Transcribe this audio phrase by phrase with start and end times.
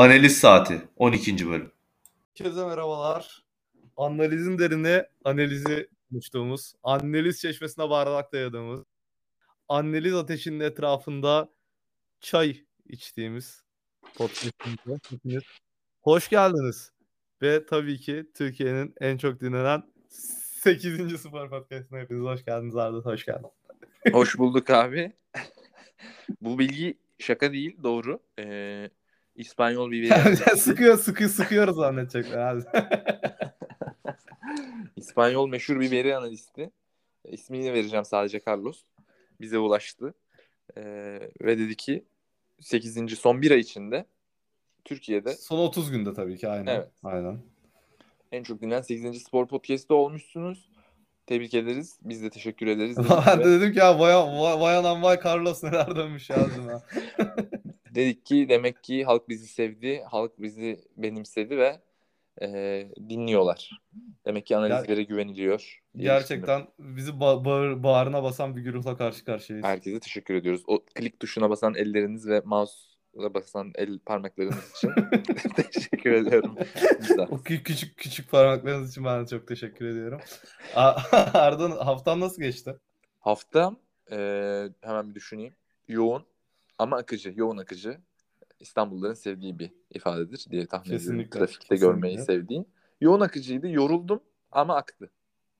[0.00, 1.50] Analiz Saati 12.
[1.50, 1.72] bölüm.
[2.38, 3.44] Herkese merhabalar.
[3.96, 8.84] Analizin derine analizi konuştuğumuz, analiz çeşmesine bardak dayadığımız,
[9.68, 11.50] analiz ateşinin etrafında
[12.20, 13.64] çay içtiğimiz
[14.14, 15.42] podcast'imize hepiniz
[16.00, 16.92] hoş geldiniz.
[17.42, 21.20] Ve tabii ki Türkiye'nin en çok dinlenen 8.
[21.20, 23.50] Spor Podcast'ına hepiniz hoş geldiniz Arda, hoş geldin.
[24.12, 25.12] Hoş bulduk abi.
[26.40, 28.20] Bu bilgi şaka değil, doğru.
[28.38, 28.90] Ee,
[29.40, 30.36] İspanyol bir veri.
[30.56, 32.62] Sıkıyor, sıkıyor, sıkıyoruz zannedecekler abi.
[34.96, 36.70] İspanyol meşhur bir veri analisti.
[37.24, 38.82] İsmini vereceğim sadece Carlos.
[39.40, 40.14] Bize ulaştı.
[40.76, 42.04] Ee, ve dedi ki
[42.60, 43.18] 8.
[43.18, 44.06] son bir ay içinde
[44.84, 46.76] Türkiye'de Son 30 günde tabii ki aynen.
[46.76, 46.88] Evet.
[47.02, 47.38] Aynen.
[48.32, 49.22] en çok dinlenen 8.
[49.22, 50.70] spor podcast'ı olmuşsunuz.
[51.26, 51.98] Tebrik ederiz.
[52.02, 52.96] Biz de teşekkür ederiz.
[53.26, 56.82] ben de dedim ki ya vay, vay, vay anam vay Carlos neler dönmüş yazdım ha.
[57.94, 61.80] Dedik ki demek ki halk bizi sevdi, halk bizi benimsedi ve
[62.42, 62.48] e,
[63.08, 63.80] dinliyorlar.
[64.26, 65.58] Demek ki analizlere güveniliyor.
[65.58, 65.80] düşündüm.
[66.04, 69.66] Gerçekten bizi ba- bağır- bağrına basan bir güruhla karşı karşıyayız.
[69.66, 70.62] Herkese teşekkür ediyoruz.
[70.66, 74.90] O klik tuşuna basan elleriniz ve mouse'a basan el parmaklarınız için
[75.72, 76.56] teşekkür ediyorum.
[77.00, 77.26] Güzel.
[77.30, 80.20] O kü- küçük küçük parmaklarınız için ben de çok teşekkür ediyorum.
[81.34, 82.76] Ardın haftan nasıl geçti?
[83.20, 83.78] Haftam
[84.12, 84.16] e,
[84.80, 85.54] hemen bir düşüneyim.
[85.88, 86.24] Yoğun
[86.80, 87.32] ama akıcı.
[87.36, 87.98] Yoğun akıcı.
[88.60, 91.06] İstanbulluların sevdiği bir ifadedir diye tahmin ediyorum.
[91.06, 91.86] Kesinlikle, Trafikte kesinlikle.
[91.86, 92.68] görmeyi sevdiğin.
[93.00, 93.68] Yoğun akıcıydı.
[93.68, 94.20] Yoruldum
[94.52, 95.10] ama aktı.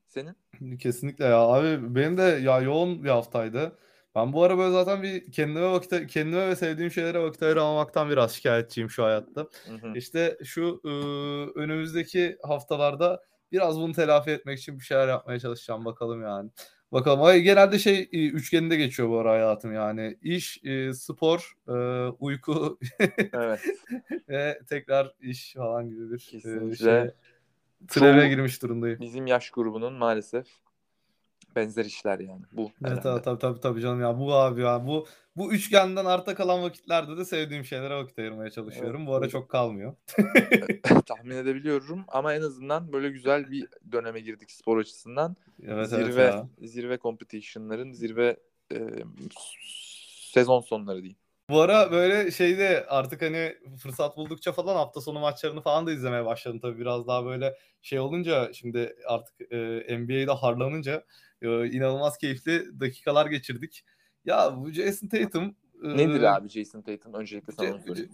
[0.09, 0.37] Senin?
[0.79, 3.79] Kesinlikle ya abi benim de ya yoğun bir haftaydı.
[4.15, 8.33] Ben bu ara böyle zaten bir kendime vakit kendime ve sevdiğim şeylere vakit ayıramamaktan biraz
[8.33, 9.41] şikayetçiyim şu hayatta.
[9.41, 9.93] Hı hı.
[9.95, 16.23] İşte şu ıı, önümüzdeki haftalarda biraz bunu telafi etmek için bir şeyler yapmaya çalışacağım bakalım
[16.23, 16.51] yani.
[16.93, 17.23] Bakalım.
[17.23, 20.19] Ay, genelde şey e, üçgeninde geçiyor bu ara hayatım yani.
[20.23, 21.73] İş, e, spor, e,
[22.09, 22.79] uyku
[23.33, 23.61] Evet.
[24.29, 26.35] ve tekrar iş falan gibi bir
[26.73, 27.11] e, şey.
[27.89, 29.01] Treve girmiş durumdayım.
[29.01, 30.47] Bizim yaş grubunun maalesef
[31.57, 32.43] benzer işler yani.
[32.53, 33.23] Bu Evet herhalde.
[33.23, 35.07] tabii, tabii tabii canım ya bu abi ya bu
[35.37, 39.07] bu üçgenden arta kalan vakitlerde de sevdiğim şeylere vakit ayırmaya çalışıyorum.
[39.07, 39.33] Bu ara Evet.
[39.33, 39.95] çok kalmıyor.
[41.07, 45.37] Tahmin edebiliyorum ama en azından böyle güzel bir döneme girdik spor açısından.
[45.63, 46.49] Evet evet zirve ya.
[46.63, 48.37] zirve competition'ların zirve
[48.73, 48.79] e,
[50.33, 51.19] sezon sonları diyeyim.
[51.51, 56.25] Bu ara böyle şeyde artık hani fırsat buldukça falan hafta sonu maçlarını falan da izlemeye
[56.25, 61.05] başladım tabii biraz daha böyle şey olunca şimdi artık e, NBA'de harlanınca
[61.43, 63.85] e, inanılmaz keyifli dakikalar geçirdik.
[64.25, 67.15] Ya bu Jason Tatum e, Nedir abi Jason Tatum?
[67.15, 68.11] Öncelikle sana sorayım.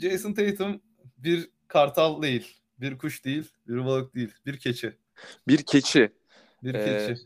[0.00, 0.80] Jason Tatum
[1.18, 4.96] bir kartal değil, bir kuş değil, bir balık değil, bir keçi.
[5.48, 6.12] Bir keçi.
[6.62, 7.22] Bir Ee, keçi.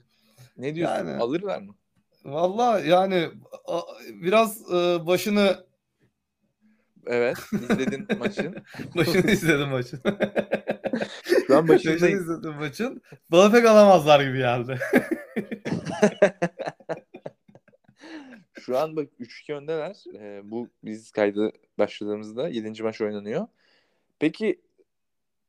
[0.57, 0.97] Ne diyorsun?
[0.97, 1.75] Yani- Alırlar mı?
[2.25, 3.29] Valla yani
[3.67, 3.83] a-
[4.23, 5.65] biraz e, başını
[7.07, 7.37] Evet.
[7.53, 8.57] izledin maçın.
[8.97, 10.01] başını izledim maçın.
[11.49, 12.19] Başını başındayım.
[12.19, 13.03] izledim maçın.
[13.31, 14.79] Bana pek alamazlar gibi geldi.
[18.61, 20.05] Şu an bak 3-2 öndeler.
[20.15, 22.83] Ee, bu biz kaydı başladığımızda 7.
[22.83, 23.47] maç oynanıyor.
[24.19, 24.61] Peki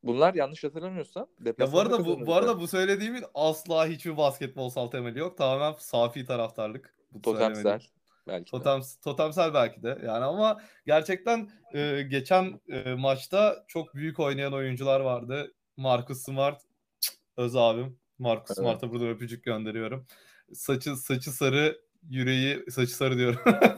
[0.03, 1.28] bunlar yanlış hatırlamıyorsam
[1.59, 5.38] Ya bu arada bu, bu arada bu söylediğimin asla hiçbir basketbolsal temeli yok.
[5.38, 6.94] Tamamen safi taraftarlık.
[7.12, 7.80] Bu totemsel
[8.28, 8.52] belki de.
[8.52, 15.00] Totem, totemsel belki de yani ama gerçekten e, geçen e, maçta çok büyük oynayan oyuncular
[15.00, 15.53] vardı.
[15.78, 16.61] Marcus Smart,
[17.01, 17.97] cık, öz abim.
[18.19, 18.57] Marcus Evet.
[18.57, 20.06] Smart'a burada öpücük gönderiyorum.
[20.53, 23.39] Saçı saçı sarı, yüreği saçı sarı diyorum.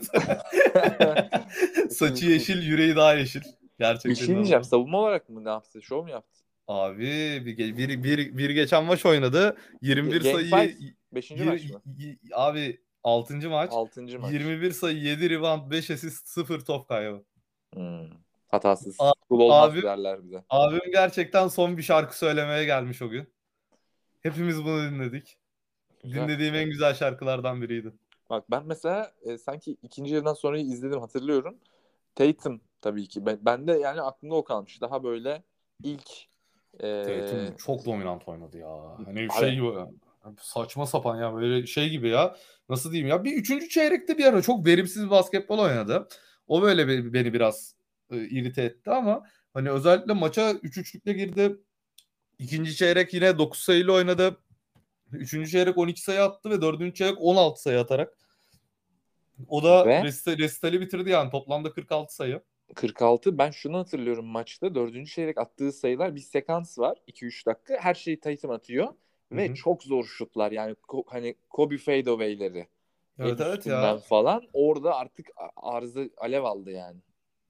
[1.89, 3.41] saçı yeşil, yüreği daha yeşil.
[3.79, 4.11] Gerçekten.
[4.11, 4.45] Bir şey diyeceğim.
[4.47, 4.69] inanılmaz.
[4.69, 5.81] Savunma olarak mı ne yaptı?
[5.81, 6.41] Şov mu yaptı?
[6.67, 6.99] Abi
[7.45, 9.57] bir, bir, bir, bir geçen maç oynadı.
[9.81, 10.77] 21 Game sayı
[11.11, 11.81] Beşinci yir- maç mı?
[11.97, 13.49] y- abi 6.
[13.49, 13.69] maç.
[13.73, 14.33] Altıncı maç.
[14.33, 17.23] 21 sayı, 7 rebound, 5 asist, 0 top kaybı.
[17.73, 18.09] Hmm.
[18.47, 18.95] Hatasız.
[18.99, 20.43] A- Kul olmaz abi- derler bize.
[20.49, 23.27] Abim gerçekten son bir şarkı söylemeye gelmiş o gün.
[24.21, 25.37] Hepimiz bunu dinledik.
[26.03, 26.21] Güzel.
[26.23, 27.93] Dinlediğim en güzel şarkılardan biriydi.
[28.29, 31.55] Bak ben mesela e, sanki ikinci yarıdan sonra izledim hatırlıyorum.
[32.15, 33.25] Tatum tabii ki.
[33.25, 34.81] Ben, ben de yani aklımda o kalmış.
[34.81, 35.43] Daha böyle
[35.83, 36.09] ilk
[36.83, 38.97] e, çok dominant oynadı ya.
[39.05, 39.71] Hani Abi- şey gibi
[40.39, 42.35] saçma sapan ya böyle şey gibi ya.
[42.69, 46.07] Nasıl diyeyim ya bir üçüncü çeyrekte bir ara çok verimsiz bir basketbol oynadı.
[46.47, 47.74] O böyle be- beni biraz
[48.11, 49.23] e, irite etti ama
[49.53, 51.57] hani özellikle maça 3-3'lükle girdi.
[52.39, 54.37] İkinci çeyrek yine 9 sayıyla oynadı.
[55.11, 58.17] Üçüncü çeyrek 12 sayı attı ve dördüncü çeyrek 16 sayı atarak.
[59.47, 60.03] O da Ve-
[60.37, 62.41] resitali bitirdi yani toplamda 46 sayı.
[62.75, 63.37] 46.
[63.37, 64.75] Ben şunu hatırlıyorum maçta.
[64.75, 66.97] Dördüncü çeyrek attığı sayılar bir sekans var.
[67.07, 67.77] 2-3 dakika.
[67.79, 68.93] Her şeyi Tatum atıyor.
[69.31, 69.55] Ve Hı hı.
[69.55, 70.51] çok zor şutlar.
[70.51, 72.67] Yani ko- hani Kobe fadeaway'leri.
[73.19, 73.97] Evet evet ya.
[73.97, 74.43] falan.
[74.53, 76.99] Orada artık a- arzı alev aldı yani.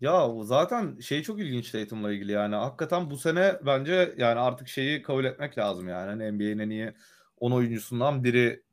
[0.01, 2.55] Ya zaten şey çok ilginç Tatum'la ilgili yani.
[2.55, 6.09] Hakikaten bu sene bence yani artık şeyi kabul etmek lazım yani.
[6.09, 6.93] Hani NBA'nin en iyi
[7.39, 8.63] 10 oyuncusundan biri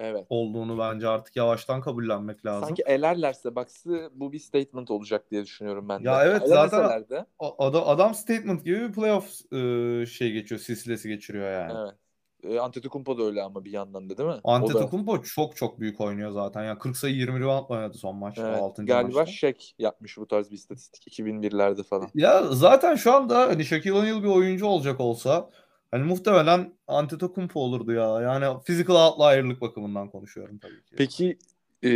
[0.00, 0.26] Evet.
[0.28, 2.68] olduğunu bence artık yavaştan kabullenmek lazım.
[2.68, 6.08] Sanki elerlerse baksı bu bir statement olacak diye düşünüyorum ben de.
[6.08, 11.50] Ya evet, zaten- de, Adam, adam statement gibi bir playoff e, şey geçiyor, silsilesi geçiriyor
[11.52, 11.72] yani.
[11.78, 12.07] evet.
[12.42, 14.34] E, Antetokounmpo da öyle ama bir yandan da değil mi?
[14.42, 16.64] O da- Antetokounmpo çok çok büyük oynuyor zaten.
[16.64, 18.38] Yani 40 sayı 20 rebound oynadı son maç.
[18.38, 18.84] Evet, 6.
[18.86, 19.32] galiba maçta.
[19.32, 22.08] Shaq yapmış bu tarz bir istatistik 2001'lerde falan.
[22.14, 25.50] Ya zaten şu anda hani Shaquille O'Neal bir oyuncu olacak olsa
[25.90, 28.20] hani muhtemelen Antetokounmpo olurdu ya.
[28.20, 30.94] Yani physical outlier'lık bakımından konuşuyorum tabii ki.
[30.96, 31.38] Peki
[31.82, 31.90] e,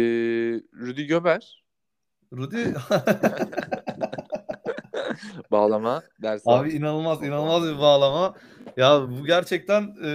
[0.80, 1.62] Rudy Göber
[2.32, 2.56] Rudy
[5.50, 6.50] bağlama dersi.
[6.50, 8.34] abi inanılmaz inanılmaz bir bağlama.
[8.76, 10.08] Ya bu gerçekten e,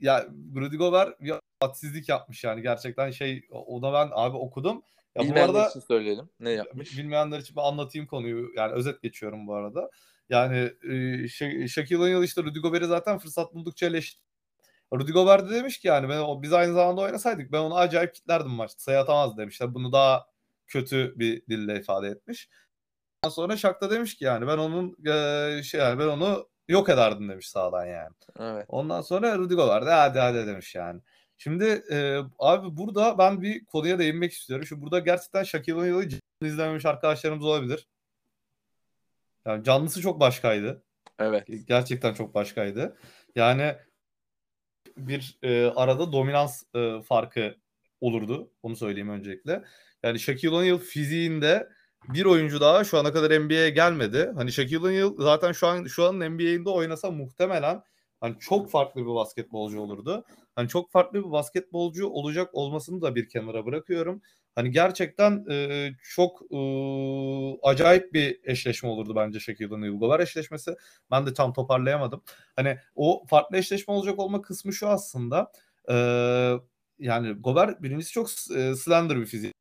[0.00, 0.26] ya
[0.56, 4.82] Rudy Gobert bir hadsizlik yapmış yani gerçekten şey o o da ben abi okudum.
[5.16, 6.28] Ya bu Bilmeyenler arada için söyleyelim.
[6.40, 6.98] Ne yapmış?
[6.98, 8.48] Bilmeyenler için ben anlatayım konuyu.
[8.56, 9.90] Yani özet geçiyorum bu arada.
[10.30, 10.88] Yani e,
[11.24, 14.28] Sha- Shaquille O'Neal işte Rudy Gobert'i zaten fırsat buldukça eleştirdi.
[14.92, 18.14] Rudy Gobert de demiş ki yani ben o biz aynı zamanda oynasaydık ben onu acayip
[18.14, 18.80] kitlerdim maçta.
[18.80, 19.74] Sayı atamaz demişler.
[19.74, 20.26] Bunu daha
[20.66, 22.48] kötü bir dille ifade etmiş.
[23.24, 26.88] Ondan sonra Shaq da demiş ki yani ben onun e, şey yani ben onu yok
[26.88, 28.14] ederdim demiş sağdan yani.
[28.40, 28.64] Evet.
[28.68, 31.00] Ondan sonra Rudy Gobert de hadi hadi demiş yani.
[31.38, 34.66] Şimdi e, abi burada ben bir konuya değinmek istiyorum.
[34.66, 36.08] Şu burada gerçekten Shaquille O'Neal'ı
[36.42, 37.88] izlememiş arkadaşlarımız olabilir.
[39.46, 40.82] Yani canlısı çok başkaydı.
[41.18, 41.46] Evet.
[41.68, 42.96] Gerçekten çok başkaydı.
[43.36, 43.76] Yani
[44.96, 47.56] bir e, arada dominans e, farkı
[48.00, 48.52] olurdu.
[48.62, 49.64] Onu söyleyeyim öncelikle.
[50.02, 51.68] Yani Shaquille O'Neal fiziğinde
[52.08, 54.32] bir oyuncu daha şu ana kadar NBA'ye gelmedi.
[54.36, 57.82] Hani Shaquille O'Neal zaten şu an şu an NBA'inde oynasa muhtemelen
[58.20, 60.24] hani çok farklı bir basketbolcu olurdu.
[60.54, 64.22] Hani çok farklı bir basketbolcu olacak olmasını da bir kenara bırakıyorum.
[64.54, 66.58] Hani gerçekten e, çok e,
[67.62, 70.76] acayip bir eşleşme olurdu bence Shaquille O'Neal Gobert eşleşmesi.
[71.10, 72.22] Ben de tam toparlayamadım.
[72.56, 75.52] Hani o farklı eşleşme olacak olma kısmı şu aslında.
[75.90, 75.94] E,
[76.98, 79.57] yani Gobert birincisi çok e, slender bir fizik.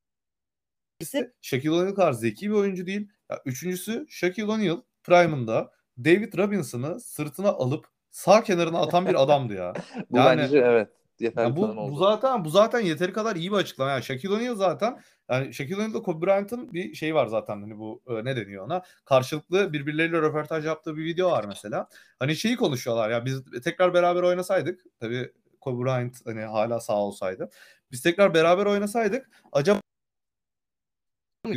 [1.00, 3.10] İkincisi Shaquille O'Neal kadar zeki bir oyuncu değil.
[3.32, 9.74] Ya, üçüncüsü Shaquille O'Neal prime'ında David Robinson'ı sırtına alıp sağ kenarına atan bir adamdı ya.
[10.12, 10.90] Bu Yani- bence evet.
[11.20, 13.92] Yeterli Ya bu, bu zaten bu zaten yeteri kadar iyi bir açıklama.
[13.92, 18.02] Yani Shaquille O'Neal zaten yani Shaquille O'Neal'da Kobe Bryant'ın bir şeyi var zaten hani bu
[18.08, 18.82] e, ne deniyor ona?
[19.06, 21.88] Karşılıklı birbirleriyle röportaj yaptığı bir video var mesela.
[22.20, 27.50] Hani şeyi konuşuyorlar ya biz tekrar beraber oynasaydık tabii Kobe Bryant hani hala sağ olsaydı.
[27.92, 29.80] Biz tekrar beraber oynasaydık acaba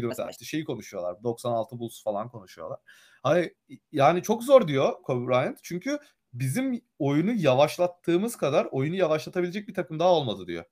[0.08, 1.22] mesela işte şeyi konuşuyorlar.
[1.22, 2.78] 96 Bulls falan konuşuyorlar.
[3.22, 3.54] Hani
[3.92, 5.58] yani çok zor diyor Kobe Bryant.
[5.62, 5.98] Çünkü
[6.32, 10.64] bizim oyunu yavaşlattığımız kadar oyunu yavaşlatabilecek bir takım daha olmadı diyor.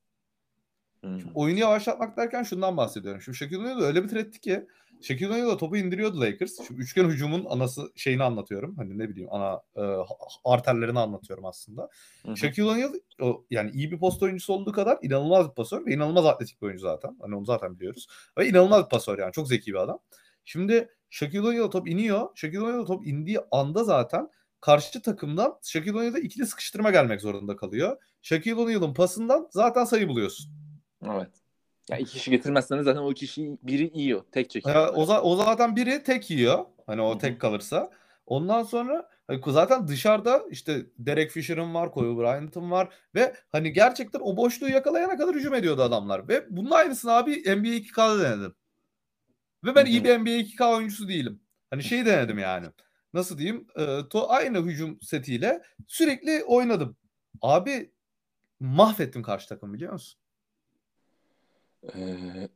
[1.00, 1.18] Hmm.
[1.34, 3.22] Oyunu yavaşlatmak derken şundan bahsediyorum.
[3.22, 4.66] Şimdi Shaquille O'Neal öyle bir threat'ti ki
[5.02, 6.66] Shaquille O'Neal da topu indiriyordu Lakers.
[6.66, 8.76] Şimdi üçgen hücumun anası şeyini anlatıyorum.
[8.76, 9.82] Hani ne bileyim ana e,
[10.44, 11.88] arterlerini anlatıyorum aslında.
[12.22, 12.36] Hı hı.
[12.36, 16.26] Shaquille O'Neal o, yani iyi bir post oyuncusu olduğu kadar inanılmaz bir pasör ve inanılmaz
[16.26, 17.16] atletik bir oyuncu zaten.
[17.20, 18.06] Hani onu zaten biliyoruz.
[18.38, 19.32] Ve inanılmaz bir pasör yani.
[19.32, 19.98] Çok zeki bir adam.
[20.44, 22.28] Şimdi Shaquille O'Neal top iniyor.
[22.34, 24.30] Shaquille O'Neal top indiği anda zaten
[24.60, 27.96] karşı takımdan Shaquille O'Neal'a ikili sıkıştırma gelmek zorunda kalıyor.
[28.22, 30.52] Shaquille O'Neal'ın pasından zaten sayı buluyorsun.
[31.06, 31.30] Evet.
[31.88, 34.22] Ya iki kişi getirmezseniz zaten o kişi biri yiyor.
[34.32, 34.76] Tek çekiyor.
[34.76, 36.64] Ya, o, za- o zaten biri tek yiyor.
[36.86, 37.90] Hani o tek kalırsa.
[38.26, 44.20] Ondan sonra hani zaten dışarıda işte Derek Fisher'ın var, Kobe Bryant'ın var ve hani gerçekten
[44.20, 46.28] o boşluğu yakalayana kadar hücum ediyordu adamlar.
[46.28, 48.54] Ve bunun aynısını abi NBA 2K'da denedim.
[49.64, 51.40] Ve ben iyi bir NBA 2K oyuncusu değilim.
[51.70, 52.66] Hani şey denedim yani.
[53.14, 53.66] Nasıl diyeyim?
[53.76, 56.96] Ee, to aynı hücum setiyle sürekli oynadım.
[57.42, 57.92] Abi
[58.60, 60.20] mahvettim karşı takım biliyor musun?
[61.84, 62.48] Ee,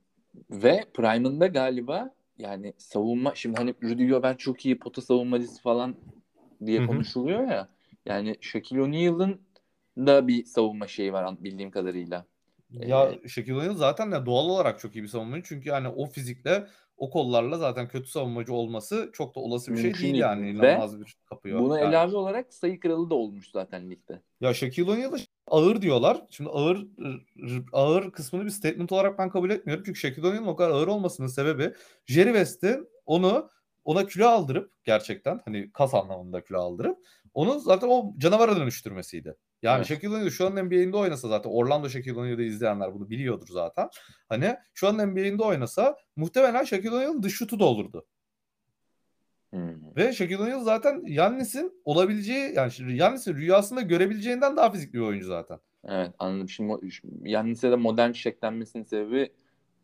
[0.51, 5.97] ve Prime'ında galiba yani savunma şimdi hani Rudy Gobert çok iyi pota savunmacısı falan
[6.67, 6.87] diye Hı hı.
[6.87, 7.69] konuşuluyor ya.
[8.07, 9.41] Yani Shaquille O'Neal'ın
[9.99, 12.27] da bir savunma şeyi var bildiğim kadarıyla.
[12.71, 15.43] Ya Shaquille O'Neal zaten ya doğal olarak çok iyi bir savunmacı.
[15.47, 19.85] Çünkü yani o fizikle o kollarla zaten kötü savunmacı olması çok da olası bir şey
[19.95, 20.15] değil değil.
[20.15, 20.51] yani.
[20.51, 21.61] İnanılmaz bir kapıyor.
[21.61, 24.21] Buna Yani- ilave olarak sayı kralı da olmuş zaten ligde.
[24.41, 26.23] Ya Shaquille O'Neal'a ağır diyorlar.
[26.31, 26.87] Şimdi ağır
[27.73, 29.85] ağır kısmını bir statement olarak ben kabul etmiyorum.
[29.87, 31.75] Çünkü Shaquille O'Neal'ın o kadar ağır olmasının sebebi
[32.07, 33.51] Jerry West'in onu
[33.85, 36.99] ona kilo aldırıp gerçekten hani kas anlamında kilo aldırıp
[37.35, 39.35] onu zaten o canavara dönüştürmesiydi.
[39.63, 39.87] Yani Evet.
[39.87, 43.89] Shaquille O'Neal şu an NBA'inde oynasa zaten Orlando Shaquille O'Neal'ı izleyenler bunu biliyordur zaten.
[44.29, 48.07] Hani şu an NBA'inde oynasa muhtemelen Shaquille O'Neal'ın dış şutu da olurdu.
[49.53, 49.97] Hmm.
[49.97, 55.27] Ve Shaquille O'Neal zaten Yannis'in olabileceği yani şimdi Yannis'in rüyasında görebileceğinden daha fizikli bir oyuncu
[55.27, 55.59] zaten.
[55.85, 56.49] Evet anladım.
[56.49, 56.75] Şimdi
[57.25, 59.33] Yannis'e de modern çiçek denmesinin sebebi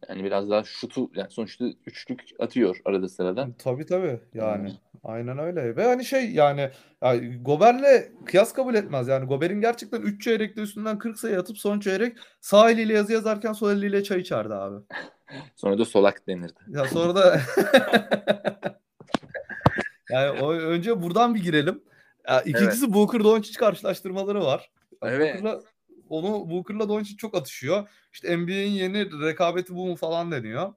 [0.08, 3.48] Yani biraz daha şutu yani sonuçta üçlük atıyor arada sırada.
[3.58, 4.68] Tabii tabii yani.
[4.68, 4.76] Hmm.
[5.04, 5.76] Aynen öyle.
[5.76, 6.70] Ve hani şey yani,
[7.02, 9.08] yani Gober'le kıyas kabul etmez.
[9.08, 13.52] Yani Gober'in gerçekten 3 çeyrekte üstünden 40 sayı atıp son çeyrek sağ eliyle yazı yazarken
[13.52, 14.84] sol eliyle çay içerdi abi.
[15.56, 16.60] Sonra da solak denirdi.
[16.68, 17.40] Ya sonra da
[20.10, 21.82] yani o, önce buradan bir girelim.
[22.28, 24.70] Ya, ikincisi Booker Doncic karşılaştırmaları var.
[25.02, 25.34] Evet.
[25.34, 25.60] Booker'la
[26.08, 27.88] onu Booker'la Doncic çok atışıyor.
[28.12, 30.74] İşte NBA'in yeni rekabeti bu mu falan deniyor.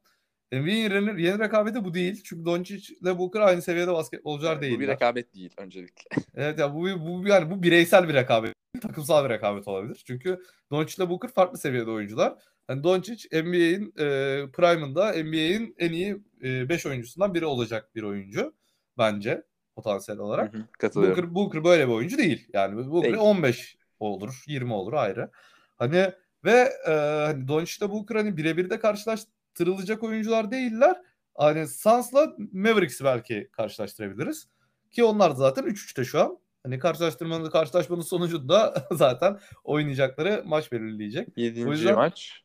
[0.52, 2.22] NBA'in yeni, yeni rekabeti bu değil.
[2.24, 4.80] Çünkü Doncic ile Booker aynı seviyede basketbolcular bu değiller.
[4.80, 6.04] bir rekabet değil öncelikle.
[6.36, 10.04] Evet ya bu bu yani bu bireysel bir rekabet, takımsal bir rekabet olabilir.
[10.08, 12.34] Çünkü Doncic ile Booker farklı seviyede oyuncular.
[12.68, 14.06] Hani Doncic NBA'in e,
[14.52, 18.54] prime'ında NBA'in en iyi 5 oyuncusundan biri olacak bir oyuncu
[18.98, 19.44] bence
[19.76, 20.54] potansiyel Hı olarak.
[20.54, 21.16] hı, Katılıyorum.
[21.18, 22.48] Booker, Booker böyle bir oyuncu değil.
[22.54, 23.22] Yani Booker Değil.
[23.24, 25.32] 15 olur, 20 olur ayrı.
[25.78, 26.12] Hani
[26.46, 26.92] ve e,
[27.26, 31.02] hani Doncic ile Booker hani birebir de karşılaştırılacak oyuncular değiller.
[31.36, 34.48] Hani Suns'la Mavericks'i belki karşılaştırabiliriz.
[34.92, 36.38] Ki onlar da zaten 3-3'te şu an.
[36.64, 41.28] Hani karşılaştırmanın karşılaşmanın sonucunda zaten oynayacakları maç belirleyecek.
[41.38, 42.44] Yedinci O yüzden- maç.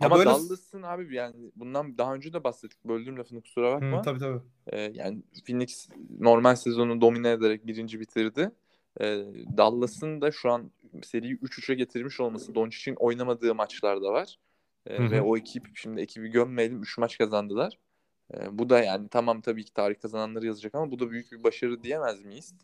[0.00, 2.84] Ama böyle- Dallas'ın abi yani bundan daha önce de bahsettik.
[2.84, 3.98] Böldüğüm lafını kusura bakma.
[3.98, 4.40] Hı, tabii tabii.
[4.66, 5.88] Ee, yani Phoenix
[6.20, 8.50] normal sezonu domine ederek birinci bitirdi.
[9.00, 9.24] Ee,
[9.56, 10.70] Dallas'ın da şu an
[11.04, 14.38] seriyi 3-3'e getirmiş olması Doncic'in oynamadığı maçlar da var.
[14.86, 17.78] Ee, ve o ekip şimdi ekibi gömmeyelim 3 maç kazandılar.
[18.34, 21.42] Ee, bu da yani tamam tabii ki tarih kazananları yazacak ama bu da büyük bir
[21.44, 22.54] başarı diyemez miyiz?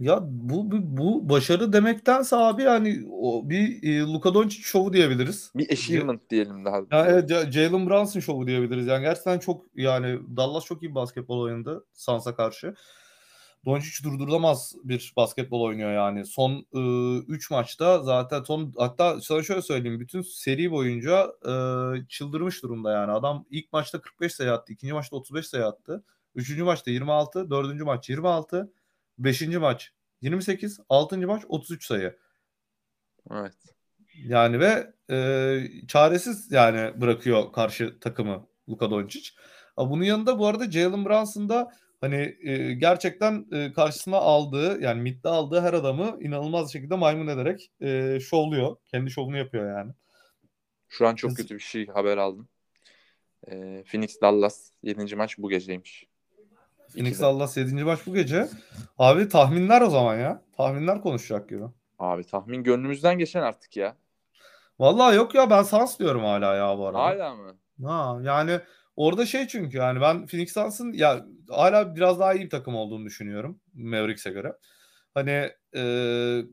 [0.00, 5.52] Ya bu, bu bu başarı demektense abi yani o bir e, Luka Doncic şovu diyebiliriz.
[5.54, 6.76] Bir achievement diyelim daha.
[6.76, 8.86] Ya evet Ja- Jalen Brunson şovu diyebiliriz.
[8.86, 12.74] Yani gerçekten çok yani Dallas çok iyi basketbol oynadı Suns'a karşı.
[13.66, 16.24] Doncic durdurulamaz bir basketbol oynuyor yani.
[16.26, 16.66] Son
[17.28, 21.52] 3 maçta zaten son hatta sana şöyle söyleyeyim bütün seri boyunca e,
[22.08, 23.12] çıldırmış durumda yani.
[23.12, 26.04] Adam ilk maçta 45 sayı attı, ikinci maçta 35 sayı attı.
[26.34, 28.72] Üçüncü maçta 26, dördüncü maç 26,
[29.18, 32.18] beşinci maç 28, altıncı maç 33 sayı.
[33.30, 33.54] Evet.
[34.24, 39.30] Yani ve e, çaresiz yani bırakıyor karşı takımı Luka Doncic.
[39.76, 45.28] Bunun yanında bu arada Jalen Brunson da hani e, gerçekten e, karşısına aldığı yani midde
[45.28, 48.76] aldığı her adamı inanılmaz şekilde maymun ederek e, şovluyor.
[48.84, 49.92] Kendi şovunu yapıyor yani.
[50.88, 52.48] Şu an çok Kız- kötü bir şey haber aldım.
[53.46, 55.16] Ee, Phoenix Dallas 7.
[55.16, 56.06] maç bu geceymiş.
[56.92, 57.20] Phoenix.
[57.20, 57.84] Dallas 7.
[57.84, 58.48] maç bu gece.
[58.98, 60.42] Abi tahminler o zaman ya.
[60.56, 61.64] Tahminler konuşacak gibi.
[61.98, 63.96] Abi tahmin gönlümüzden geçen artık ya.
[64.78, 66.98] Vallahi yok ya ben Suns diyorum hala ya bu arada.
[66.98, 67.56] Hala mı?
[67.84, 68.60] Ha yani
[68.96, 73.04] orada şey çünkü yani ben Phoenix Suns'ın ya hala biraz daha iyi bir takım olduğunu
[73.06, 74.52] düşünüyorum Mavericks'e göre.
[75.14, 75.30] Hani
[75.76, 75.82] e,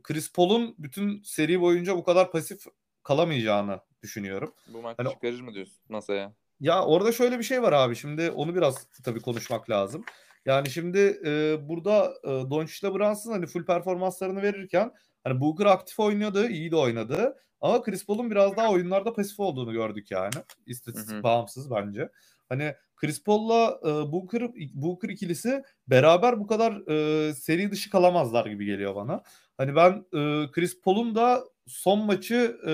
[0.04, 2.62] Chris Paul'un bütün seri boyunca bu kadar pasif
[3.04, 4.54] kalamayacağını düşünüyorum.
[4.68, 6.34] Bu maç Hani- çıkarır mı diyorsun masaya?
[6.60, 7.96] Ya orada şöyle bir şey var abi.
[7.96, 10.04] Şimdi onu biraz tabii konuşmak lazım.
[10.46, 14.92] Yani şimdi e, burada e, Doncic ile Brunson hani full performanslarını verirken
[15.24, 17.36] hani Booker aktif oynadı, iyi de oynadı.
[17.62, 20.34] Ama Chris Paul'un biraz daha oyunlarda pasif olduğunu gördük yani.
[20.66, 22.10] İstatistik bağımsız bence.
[22.50, 24.42] Hani Chris Paul'la e, Booker
[24.74, 29.24] Booker ikilisi beraber bu kadar e, seri dışı kalamazlar gibi geliyor bana.
[29.58, 32.72] Hani ben e, Chris Paul'un da son maçı e,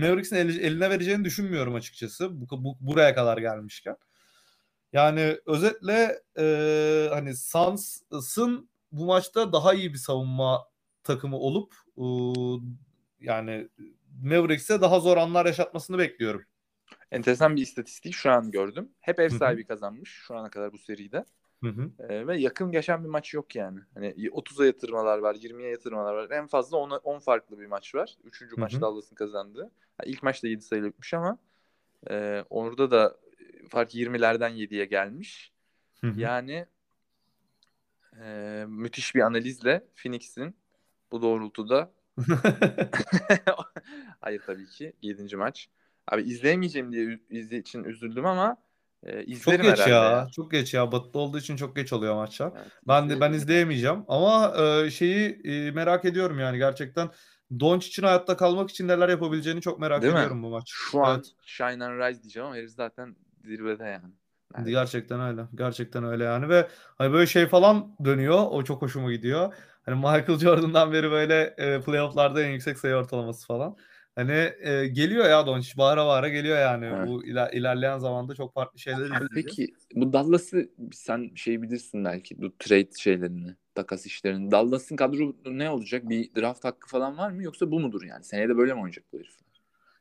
[0.00, 2.40] Mavericks'in el- eline vereceğini düşünmüyorum açıkçası.
[2.40, 3.96] Bu, bu- buraya kadar gelmişken.
[4.92, 10.68] Yani özetle e, hani Suns'ın bu maçta daha iyi bir savunma
[11.02, 12.04] takımı olup e,
[13.20, 13.68] yani
[14.22, 16.44] Mavericks'e daha zor anlar yaşatmasını bekliyorum.
[17.10, 18.88] Enteresan bir istatistik şu an gördüm.
[19.00, 21.24] Hep ev sahibi kazanmış şu ana kadar bu seride.
[21.62, 21.90] Hı hı.
[21.98, 23.80] Ee, ve yakın geçen bir maç yok yani.
[23.94, 26.30] Hani 30'a yatırmalar var, 20'ye yatırmalar var.
[26.30, 28.16] En fazla 10, 10 farklı bir maç var.
[28.24, 28.80] Üçüncü Hı maç hı.
[28.80, 29.70] Dallas'ın kazandığı.
[29.98, 31.38] Ha, ilk maçta 7 sayılı bitmiş ama
[32.10, 33.16] e, orada da
[33.70, 35.52] fark 20'lerden 7'ye gelmiş.
[36.16, 36.66] Yani
[38.24, 40.56] e, müthiş bir analizle Phoenix'in
[41.12, 41.92] bu doğrultuda
[44.20, 45.36] hayır tabii ki 7.
[45.36, 45.68] maç.
[46.06, 48.56] Abi izleyemeyeceğim diye izle için üzüldüm ama
[49.02, 49.90] e, çok izlerim geç herhalde.
[49.90, 50.28] ya.
[50.36, 50.92] Çok geç ya.
[50.92, 52.52] Batı'da olduğu için çok geç oluyor maçlar.
[52.56, 57.10] Evet, Ben de ben izleyemeyeceğim ama e, şeyi e, merak ediyorum yani gerçekten
[57.60, 60.18] Doncic'in hayatta kalmak için neler yapabileceğini çok merak Değil mi?
[60.18, 60.70] ediyorum bu maç.
[60.74, 61.26] Şu an Evet.
[61.44, 64.12] Shine and Rise diyeceğim ama herif zaten zirvede yani.
[64.58, 64.68] Evet.
[64.68, 65.42] Gerçekten öyle.
[65.54, 66.68] Gerçekten öyle yani ve
[66.98, 68.46] hani böyle şey falan dönüyor.
[68.50, 69.54] O çok hoşuma gidiyor.
[69.82, 73.76] Hani Michael Jordan'dan beri böyle e, playoff'larda en yüksek sayı ortalaması falan.
[74.14, 76.84] Hani e, geliyor ya Doncic bağıra bağıra geliyor yani.
[76.84, 77.08] Evet.
[77.08, 79.34] Bu iler- ilerleyen zamanda çok farklı şeyler izleyeceğiz.
[79.34, 84.50] peki bu Dallas'ı sen şey bilirsin belki bu trade şeylerini, takas işlerini.
[84.50, 86.08] Dallas'ın kadro ne olacak?
[86.08, 88.24] Bir draft hakkı falan var mı yoksa bu mudur yani?
[88.24, 89.49] Seneye de böyle mi oynayacak bu herifler?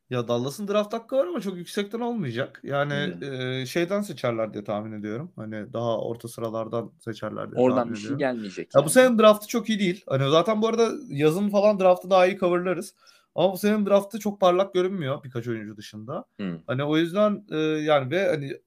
[0.10, 2.62] Ya Dallas'ın draft hakkı var ama çok yüksekten olmayacak.
[2.63, 5.32] Yani e, şeyden seçerler diye tahmin ediyorum.
[5.36, 8.20] Hani daha orta sıralardan seçerler diye Oradan tahmin bir şey ediyorum.
[8.20, 8.75] gelmeyecek.
[8.75, 8.86] Ya yani.
[8.86, 10.04] bu senin draftı çok iyi değil.
[10.08, 12.94] Hani zaten bu arada yazın falan draftı daha iyi coverlarız.
[13.36, 16.25] Ama bu senin draftı çok parlak görünmüyor birkaç oyuncu dışında.
[16.38, 16.57] Hmm.
[16.67, 18.57] Hani o yüzden e, yani ve hani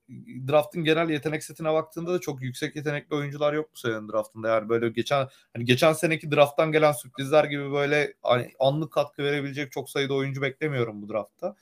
[0.47, 4.49] draftın genel yetenek setine baktığında da çok yüksek yetenekli oyuncular yok bu senenin draftında.
[4.49, 9.71] Yani böyle geçen hani geçen seneki drafttan gelen sürprizler gibi böyle hani anlık katkı verebilecek
[9.71, 11.55] çok sayıda oyuncu beklemiyorum bu draftta.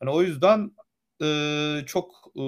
[0.00, 0.72] Hani o yüzden
[1.22, 2.42] e, çok e,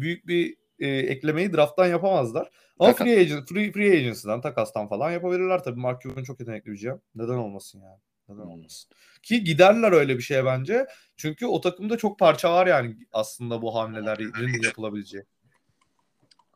[0.00, 2.50] büyük bir e, eklemeyi drafttan yapamazlar.
[2.78, 3.06] Ama Takas.
[3.06, 5.80] free agent, free, free agency'den, takastan falan yapabilirler tabii.
[5.80, 6.98] Mark Cuban çok yetenekli bir GM.
[7.14, 7.98] Neden olmasın yani?
[8.28, 8.50] Neden Hmm.
[8.50, 8.90] olmasın?
[9.22, 10.86] Ki giderler öyle bir şeye bence.
[11.16, 15.24] Çünkü o takımda çok parça var yani aslında bu hamlelerin yapılabileceği.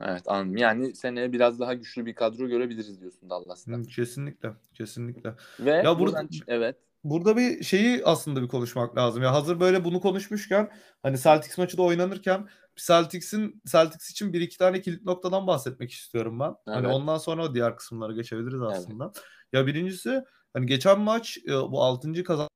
[0.00, 0.56] Evet anladım.
[0.56, 3.72] Yani seneye biraz daha güçlü bir kadro görebiliriz diyorsun Dallas'ta.
[3.72, 4.50] Hı, Kesinlikle.
[4.74, 5.34] Kesinlikle.
[5.60, 6.76] Ve Ya burada- buradan evet.
[7.04, 9.22] Burada bir şeyi aslında bir konuşmak lazım.
[9.22, 10.70] Ya hazır böyle bunu konuşmuşken
[11.02, 16.40] hani Celtics maçı da oynanırken Celtics'in Celtics için bir iki tane kilit noktadan bahsetmek istiyorum
[16.40, 16.54] ben.
[16.66, 16.94] Hani Evet.
[16.94, 19.12] ondan sonra diğer kısımlara geçebiliriz aslında.
[19.52, 22.24] Ya birincisi hani geçen maç e, bu 6.
[22.24, 22.48] kazanda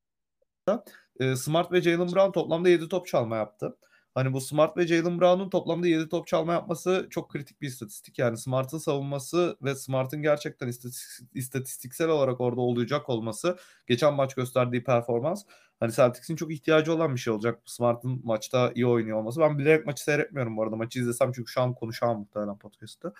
[1.20, 3.76] e, Smart ve Jalen Brown toplamda 7 top çalma yaptı.
[4.14, 8.18] Hani bu Smart ve Jalen Brown'un toplamda 7 top çalma yapması çok kritik bir istatistik.
[8.18, 14.84] Yani Smart'ın savunması ve Smart'ın gerçekten istatistik- istatistiksel olarak orada olacak olması geçen maç gösterdiği
[14.84, 15.44] performans
[15.80, 17.60] hani Celtics'in çok ihtiyacı olan bir şey olacak.
[17.64, 19.40] Smart'ın maçta iyi oynuyor olması.
[19.40, 20.76] Ben bilerek maçı seyretmiyorum bu arada.
[20.76, 23.12] Maçı izlesem çünkü şu an konuşamam muhtemelen podcast'ta.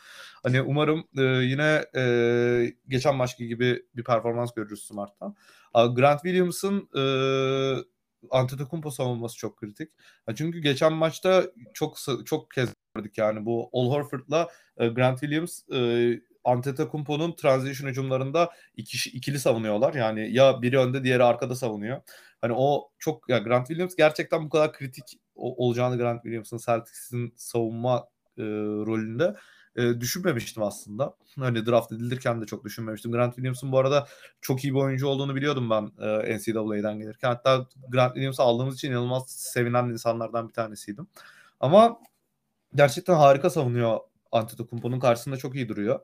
[0.42, 5.36] Hani umarım e, yine e, geçen maçki gibi bir performans görürüz Smart'tan.
[5.94, 7.02] Grant Williams'ın e,
[8.30, 9.90] Antetokounmpo savunması çok kritik.
[10.36, 11.44] Çünkü geçen maçta
[11.74, 11.96] çok
[12.26, 19.10] çok kez gördük yani bu Al Horford'la e, Grant Williams e, Antetokounmpo'nun transition hücumlarında iki,
[19.10, 19.94] ikili savunuyorlar.
[19.94, 22.00] Yani ya biri önde diğeri arkada savunuyor.
[22.46, 28.08] Hani o çok ya Grant Williams gerçekten bu kadar kritik olacağını Grant Williams'ın Celtics'in savunma
[28.38, 28.42] e,
[28.86, 29.34] rolünde
[29.76, 31.16] e, düşünmemiştim aslında.
[31.38, 33.12] Hani draft edilirken de çok düşünmemiştim.
[33.12, 34.06] Grant Williams'ın bu arada
[34.40, 37.28] çok iyi bir oyuncu olduğunu biliyordum ben e, NCAA'den gelirken.
[37.28, 41.06] Hatta Grant Williams'ı aldığımız için inanılmaz sevinen insanlardan bir tanesiydim.
[41.60, 42.00] Ama
[42.74, 44.00] gerçekten harika savunuyor
[44.32, 46.00] Antetokounmpo'nun karşısında çok iyi duruyor.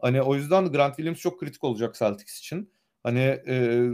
[0.00, 2.72] Hani o yüzden Grant Williams çok kritik olacak Celtics için.
[3.02, 3.88] Hani e,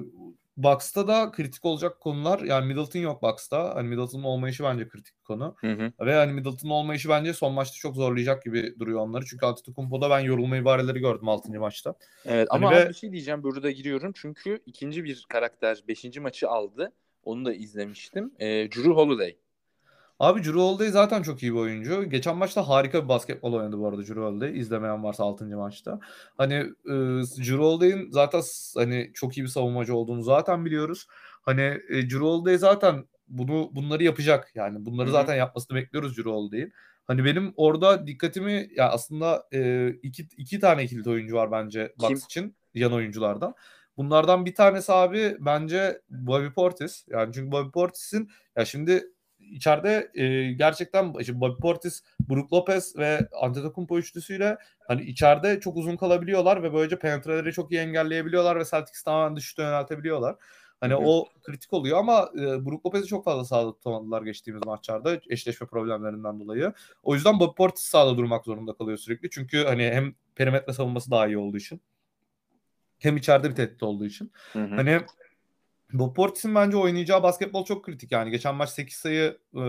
[0.57, 3.75] Bucks'ta da kritik olacak konular yani Middleton yok Bucks'ta.
[3.75, 5.57] Hani Middleton'ın olmayışı bence kritik bir konu.
[5.61, 5.93] Hı hı.
[6.07, 9.25] Ve hani Middleton'ın olmayışı bence son maçta çok zorlayacak gibi duruyor onları.
[9.27, 11.61] Çünkü Antetokounmpo'da ben yorulma ibareleri gördüm 6.
[11.61, 11.95] maçta.
[12.25, 16.21] Evet Hani ama ve- bir şey diyeceğim burada giriyorum çünkü ikinci bir karakter 5.
[16.21, 16.93] maçı aldı.
[17.25, 18.33] Onu da izlemiştim.
[18.39, 19.37] Ee, Drew Holiday.
[20.23, 22.05] Abi Drew Holiday zaten çok iyi bir oyuncu.
[22.05, 24.59] Geçen maçta harika bir basketbol oynadı bu arada Drew Holiday.
[24.59, 25.45] İzlemeyen varsa 6.
[25.45, 26.01] maçta.
[26.37, 26.55] Hani
[26.85, 26.93] e,
[27.39, 28.43] Drew Holiday'in zaten
[28.75, 31.07] hani çok iyi bir savunmacı olduğunu zaten biliyoruz.
[31.43, 34.53] Hani e, Drew Holiday zaten bunu bunları yapacak.
[34.55, 35.13] Yani bunları Hı hı.
[35.13, 36.73] zaten yapmasını bekliyoruz Drew Holiday'in.
[37.05, 42.11] Hani benim orada dikkatimi ya aslında e, iki, iki tane kilit oyuncu var bence Kim?
[42.11, 43.55] Bucks için yan oyunculardan.
[43.97, 47.05] Bunlardan bir tanesi abi bence Bobby Portis.
[47.09, 49.13] Yani çünkü Bobby Portis'in ya şimdi
[49.53, 54.57] içeride e, gerçekten şimdi Bobby Portis, Brook Lopez ve Antetokounmpo üçlüsüyle
[54.89, 59.63] hani içeride çok uzun kalabiliyorlar ve böylece penetreleri çok iyi engelleyebiliyorlar ve Celtics tamamen dışta
[59.63, 60.37] yöneltebiliyorlar.
[60.81, 61.03] Hani Hı hı.
[61.05, 66.41] o kritik oluyor ama e, Brook Lopez'i çok fazla sahada tutamadılar geçtiğimiz maçlarda eşleşme problemlerinden
[66.41, 66.73] dolayı.
[67.03, 69.31] O yüzden Bobby Portis sahada durmak zorunda kalıyor sürekli.
[69.31, 71.81] Çünkü hani hem perimetre savunması daha iyi olduğu için
[72.99, 74.33] hem içeride bir tehdit olduğu için.
[74.53, 74.75] Hı hı.
[74.75, 75.01] Hani
[75.93, 78.31] Bob Portis'in bence oynayacağı basketbol çok kritik yani.
[78.31, 79.61] Geçen maç 8 sayı e,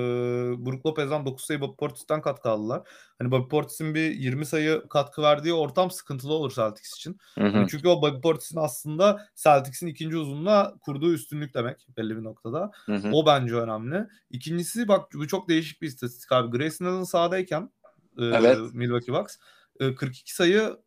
[0.66, 2.82] Brook Lopez'den 9 sayı Bob Portis'ten katkı aldılar.
[3.20, 7.18] Hani Bob Portis'in bir 20 sayı katkı verdiği ortam sıkıntılı olur Celtics için.
[7.36, 7.48] Hı hı.
[7.48, 12.72] Hani çünkü o Bob Portis'in aslında Celtics'in ikinci uzunluğuna kurduğu üstünlük demek belli bir noktada.
[12.86, 13.10] Hı hı.
[13.14, 14.08] O bence önemli.
[14.30, 16.58] İkincisi bak bu çok değişik bir istatistik abi.
[16.58, 17.70] Grayson Allen sahadayken
[18.18, 18.58] e, Evet.
[18.74, 19.38] Milwaukee Bucks
[19.80, 20.78] e, 42 sayı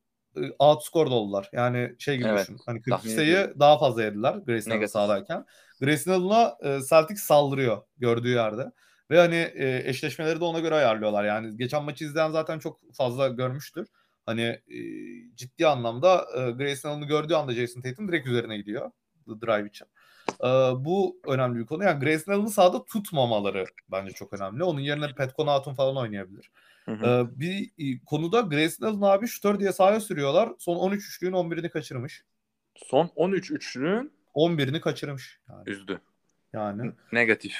[0.58, 1.50] outscored oldular.
[1.52, 2.58] Yani şey gibi Evet, düşün.
[2.66, 3.60] Hani 42 tahmin sayı ediyorum.
[3.60, 4.90] daha fazla yediler Grayson Negatif.
[4.90, 5.44] sahadayken.
[5.80, 8.72] Grayson Allen'a e, Celtics saldırıyor gördüğü yerde.
[9.10, 11.24] Ve hani e, eşleşmeleri de ona göre ayarlıyorlar.
[11.24, 13.88] Yani geçen maçı izleyen zaten çok fazla görmüştür.
[14.26, 14.78] Hani e,
[15.34, 18.90] ciddi anlamda e, Grayson Allen'ı gördüğü anda Jason Tatum direkt üzerine gidiyor.
[19.26, 19.86] The drive için.
[20.44, 20.46] E,
[20.84, 21.84] bu önemli bir konu.
[21.84, 24.64] Yani Grayson Allen'ı sahada tutmamaları bence çok önemli.
[24.64, 26.50] Onun yerine Pat Connaughton falan oynayabilir.
[26.86, 27.06] Hı hı.
[27.06, 27.70] Ee, bir
[28.04, 30.52] konuda Grayson abi şutör diye sahaya sürüyorlar.
[30.58, 32.24] Son 13 üçlüğün 11'ini kaçırmış.
[32.76, 35.62] Son 13 üçlünün 11'ini kaçırmış yani.
[35.70, 36.00] üzdü.
[36.52, 37.54] Yani Negatif.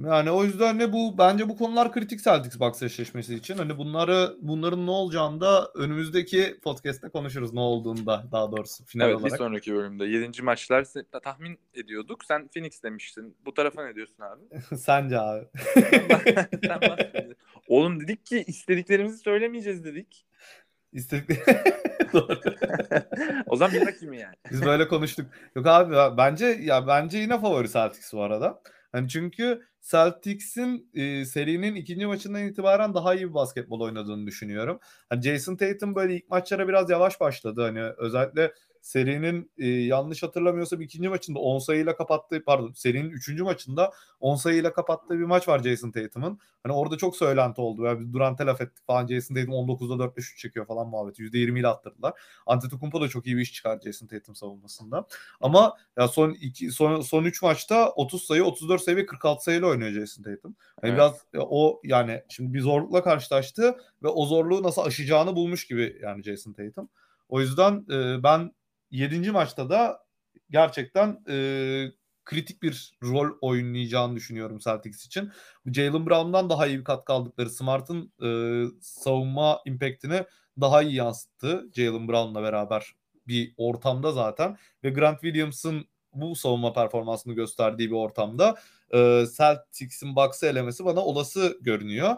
[0.00, 3.58] Yani o yüzden ne bu bence bu konular kritik Celtics Bucks eşleşmesi için.
[3.58, 9.18] Hani bunları bunların ne olacağını da önümüzdeki podcast'te konuşuruz ne olduğunda daha doğrusu final Evet
[9.18, 9.38] bir olarak.
[9.38, 10.04] sonraki bölümde.
[10.04, 10.42] 7.
[10.42, 10.86] maçlar
[11.22, 12.24] tahmin ediyorduk.
[12.24, 13.36] Sen Phoenix demiştin.
[13.46, 14.42] Bu tarafa ne diyorsun abi?
[14.76, 15.46] Sence abi.
[17.72, 20.26] Oğlum dedik ki istediklerimizi söylemeyeceğiz dedik.
[20.92, 21.38] İstedik.
[22.12, 22.40] Doğru.
[23.46, 24.34] o zaman bir rakibi yani.
[24.50, 25.26] Biz böyle konuştuk.
[25.56, 28.62] Yok abi bence ya bence yine favori Celtics bu arada.
[28.92, 34.80] Hani çünkü Celtics'in e, serinin ikinci maçından itibaren daha iyi bir basketbol oynadığını düşünüyorum.
[35.08, 37.62] Hani Jason Tatum böyle ilk maçlara biraz yavaş başladı.
[37.62, 38.52] Hani özellikle
[38.82, 44.72] serinin e, yanlış hatırlamıyorsam ikinci maçında 10 sayıyla kapattığı pardon serinin üçüncü maçında 10 sayıyla
[44.72, 46.38] kapattığı bir maç var Jason Tatum'un.
[46.62, 47.84] Hani orada çok söylenti oldu.
[47.84, 49.06] Yani Durant'e laf ettik falan.
[49.06, 51.22] Jason Tatum 19'da 4 5 çekiyor falan muhabbeti.
[51.22, 52.12] %20 ile attırdılar.
[52.46, 55.06] Antetokounmpo da çok iyi bir iş çıkardı Jason Tatum savunmasında.
[55.40, 59.68] Ama ya son iki son son 3 maçta 30 sayı, 34 sayı ve 46 sayıyla
[59.68, 60.56] oynuyor Jason Tatum.
[60.80, 60.98] Hani Evet.
[60.98, 65.98] biraz e, o yani şimdi bir zorlukla karşılaştı ve o zorluğu nasıl aşacağını bulmuş gibi
[66.02, 66.88] yani Jason Tatum.
[67.28, 68.52] O yüzden e, ben
[68.92, 69.30] 7.
[69.30, 70.04] maçta da
[70.50, 71.36] gerçekten e,
[72.24, 75.32] kritik bir rol oynayacağını düşünüyorum Celtics için.
[75.66, 78.28] Jalen Brown'dan daha iyi bir katkı aldıkları Smart'ın e,
[78.80, 80.24] savunma impact'ini
[80.60, 82.92] daha iyi yansıttı Jalen Brown'la beraber
[83.26, 88.54] bir ortamda zaten ve Grant Williams'ın bu savunma performansını gösterdiği bir ortamda
[88.94, 92.16] e, Celtics'in Bucks'ı elemesi bana olası görünüyor.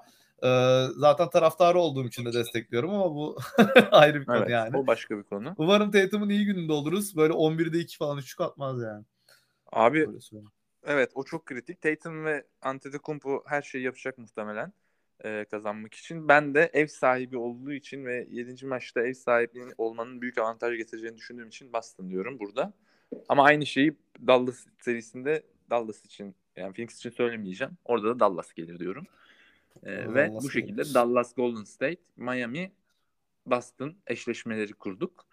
[0.97, 3.38] Zaten taraftarı olduğum için de destekliyorum ama bu
[3.90, 4.77] ayrı bir konu Evet, yani.
[4.77, 5.55] o başka bir konu.
[5.59, 7.16] Umarım Tatum'un iyi gününde oluruz.
[7.16, 9.05] Böyle 11'de 2 falan 3 atmaz yani.
[9.73, 10.09] Abi
[10.87, 11.83] evet o çok kritik.
[11.83, 14.73] Tatum ve Antetokounmpo her şeyi yapacak muhtemelen
[15.25, 16.29] e, kazanmak için.
[16.29, 18.66] Ben de ev sahibi olduğu için ve 7.
[18.66, 22.73] maçta ev sahibi olmanın büyük avantaj getireceğini düşündüğüm için Boston diyorum burada.
[23.29, 27.73] Ama aynı şeyi Dallas serisinde Dallas için yani Phoenix için söylemeyeceğim.
[27.85, 29.07] Orada da Dallas gelir diyorum.
[29.82, 32.72] E, Dallas ve bu şekilde Dallas Golden State, Miami,
[33.46, 35.26] Boston eşleşmeleri kurduk.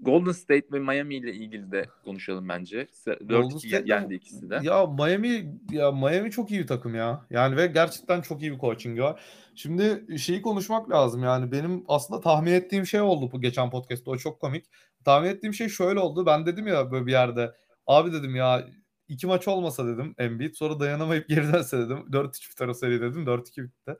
[0.00, 2.86] Golden State ve Miami ile ilgili de konuşalım bence.
[3.06, 4.60] Golden 4-2 State- yendi ikisi de.
[4.62, 7.26] Ya Miami ya Miami çok iyi bir takım ya.
[7.30, 9.20] Yani ve gerçekten çok iyi bir coaching var.
[9.54, 14.16] Şimdi şeyi konuşmak lazım yani benim aslında tahmin ettiğim şey oldu bu geçen podcast'ta o
[14.16, 14.64] çok komik.
[15.04, 16.26] Tahmin ettiğim şey şöyle oldu.
[16.26, 17.54] Ben dedim ya böyle bir yerde
[17.86, 18.66] abi dedim ya
[19.08, 21.98] iki maç olmasa dedim Embiid sonra dayanamayıp geri dönse dedim.
[22.12, 23.26] 4-3 biter o seri dedim.
[23.26, 23.96] 4-2 bitti.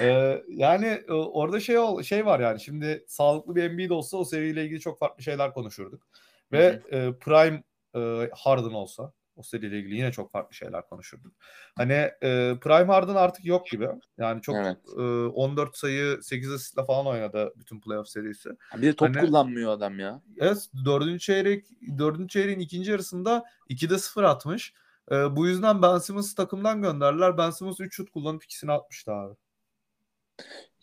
[0.00, 4.24] Ee, yani e, orada şey ol, şey var yani şimdi sağlıklı bir Embiid olsa o
[4.24, 6.06] seriyle ilgili çok farklı şeyler konuşurduk.
[6.52, 7.62] Ve e, Prime
[7.96, 11.32] e, Harden olsa o seriyle ilgili yine çok farklı şeyler konuşurduk.
[11.76, 13.88] Hani e, Prime Harden artık yok gibi.
[14.18, 14.76] Yani çok Evet.
[14.98, 18.48] e, 14 sayı 8 asistle falan oynadı bütün playoff serisi.
[18.76, 20.22] Bir de top Hani- kullanmıyor adam ya.
[20.38, 21.66] Evet dördüncü çeyrek
[21.98, 24.72] dördüncü çeyreğin ikinci yarısında 2'de 0 atmış.
[25.10, 27.38] E, bu yüzden Ben Simmons'ı takımdan gönderdiler.
[27.38, 29.34] Ben Simmons 3 şut kullanıp ikisini atmıştı abi.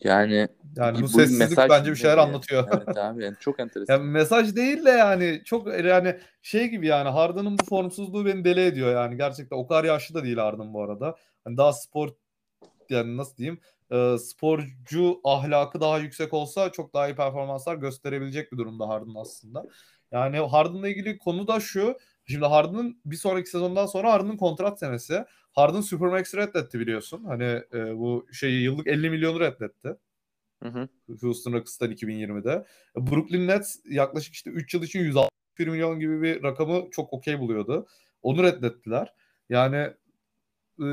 [0.03, 2.27] Yani Yani bu bir sessizlik mesaj bence bir şeyler yani.
[2.27, 2.67] anlatıyor.
[2.71, 3.93] Evet abi yani çok enteresan.
[3.93, 8.62] Yani mesaj değil de yani çok yani şey gibi yani Harden'ın bu formsuzluğu beni deli
[8.62, 11.15] ediyor yani gerçekten o kadar yaşlı da değil Harden bu arada.
[11.43, 12.10] Hani daha spor
[12.89, 13.60] yani nasıl diyeyim
[13.91, 19.65] e, sporcu ahlakı daha yüksek olsa çok daha iyi performanslar gösterebilecek bir durumda Harden aslında.
[20.12, 21.97] Yani Harden'la ilgili konu da şu.
[22.28, 25.26] Şimdi Harden'ın bir sonraki sezondan sonra Harden'ın kontrat senesi.
[25.52, 27.24] Harden Supermax'i reddetti biliyorsun.
[27.24, 29.96] Hani e, bu şeyi yıllık 50 milyonu reddetti.
[30.64, 30.90] Hı hı.
[31.22, 32.66] Houston Rockets'tan 2020'de.
[32.96, 37.88] Brooklyn Nets yaklaşık işte 3 yıl için 161 milyon gibi bir rakamı çok okey buluyordu.
[38.22, 39.14] Onu reddettiler.
[39.50, 39.94] Yani
[40.84, 40.86] e,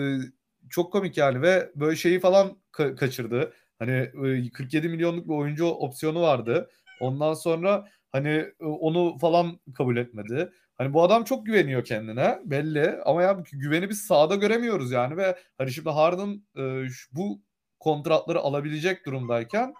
[0.70, 3.52] çok komik yani ve böyle şeyi falan ka- kaçırdı.
[3.78, 6.70] Hani e, 47 milyonluk bir oyuncu opsiyonu vardı.
[7.00, 8.28] Ondan sonra hani
[8.60, 10.52] e, onu falan kabul etmedi.
[10.78, 15.38] Hani bu adam çok güveniyor kendine belli ama ya güveni biz sahada göremiyoruz yani ve
[15.58, 17.40] hani şimdi Harden e, şu- bu
[17.80, 19.74] kontratları alabilecek durumdayken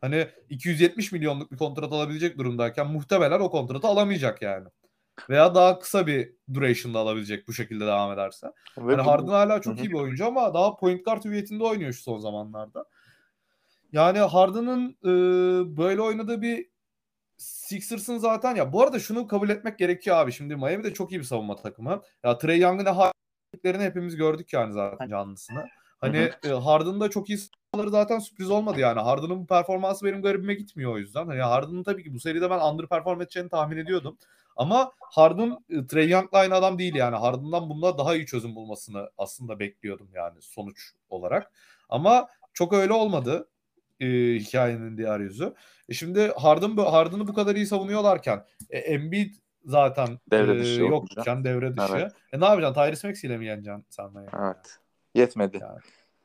[0.00, 4.68] hani 270 milyonluk bir kontrat alabilecek durumdayken muhtemelen o kontratı alamayacak yani.
[5.30, 8.46] Veya daha kısa bir duration'da alabilecek bu şekilde devam ederse.
[8.78, 11.92] Ve Yani bu- Harden hala çok iyi bir oyuncu ama daha point guard hüviyetinde oynuyor
[11.92, 12.84] şu son zamanlarda.
[13.92, 15.10] Yani Harden'ın e,
[15.76, 16.66] böyle oynadığı bir
[17.36, 20.32] Sixers'ın zaten ya bu arada şunu kabul etmek gerekiyor abi.
[20.32, 22.02] Şimdi Miami de çok iyi bir savunma takımı.
[22.24, 25.66] Ya Trey Young'ın ne hareketlerini hepimiz gördük yani zaten canlısını.
[26.00, 29.00] Hani e, Harden'da çok iyi savunmaları zaten sürpriz olmadı yani.
[29.00, 31.26] Harden'ın bu performansı benim garibime gitmiyor o yüzden.
[31.26, 34.18] Hani Harden'ın tabii ki bu seride ben underperform edeceğini tahmin ediyordum.
[34.56, 37.16] Ama Harden e, Trey Young'la aynı adam değil yani.
[37.16, 41.52] Harden'dan bunda daha iyi çözüm bulmasını aslında bekliyordum yani sonuç olarak.
[41.88, 43.48] Ama çok öyle olmadı
[44.00, 45.54] e, hikayenin diğer yüzü.
[45.88, 51.32] E şimdi Harden Harden'ı bu kadar iyi savunuyorlarken e, Embiid zaten Devre e, dışı yokken
[51.36, 51.44] olunca.
[51.44, 51.92] devre dışı.
[51.96, 52.12] Evet.
[52.32, 52.82] E ne yapacaksın?
[52.82, 54.30] Tyrese Maxey ile mi yeneceksin sen Miami'yi?
[54.42, 54.78] Evet.
[55.14, 55.56] Yetmedi.
[55.56, 55.76] Ya.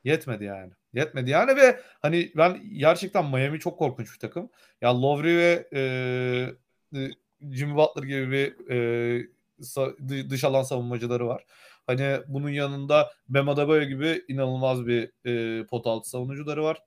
[0.03, 0.71] Yetmedi yani.
[0.93, 4.49] Yetmedi yani ve hani ben gerçekten Miami çok korkunç bir takım.
[4.81, 5.81] Ya Lowry ve e,
[6.99, 7.10] e,
[7.51, 11.45] Jimmy Butler gibi bir e, dış alan savunmacıları var.
[11.88, 16.77] Hani bunun yanında Bam Adebayo gibi inanılmaz bir e, pot altı savunucuları var.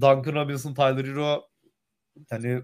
[0.00, 1.48] Duncan Robinson, Tyler Hero
[2.30, 2.62] yani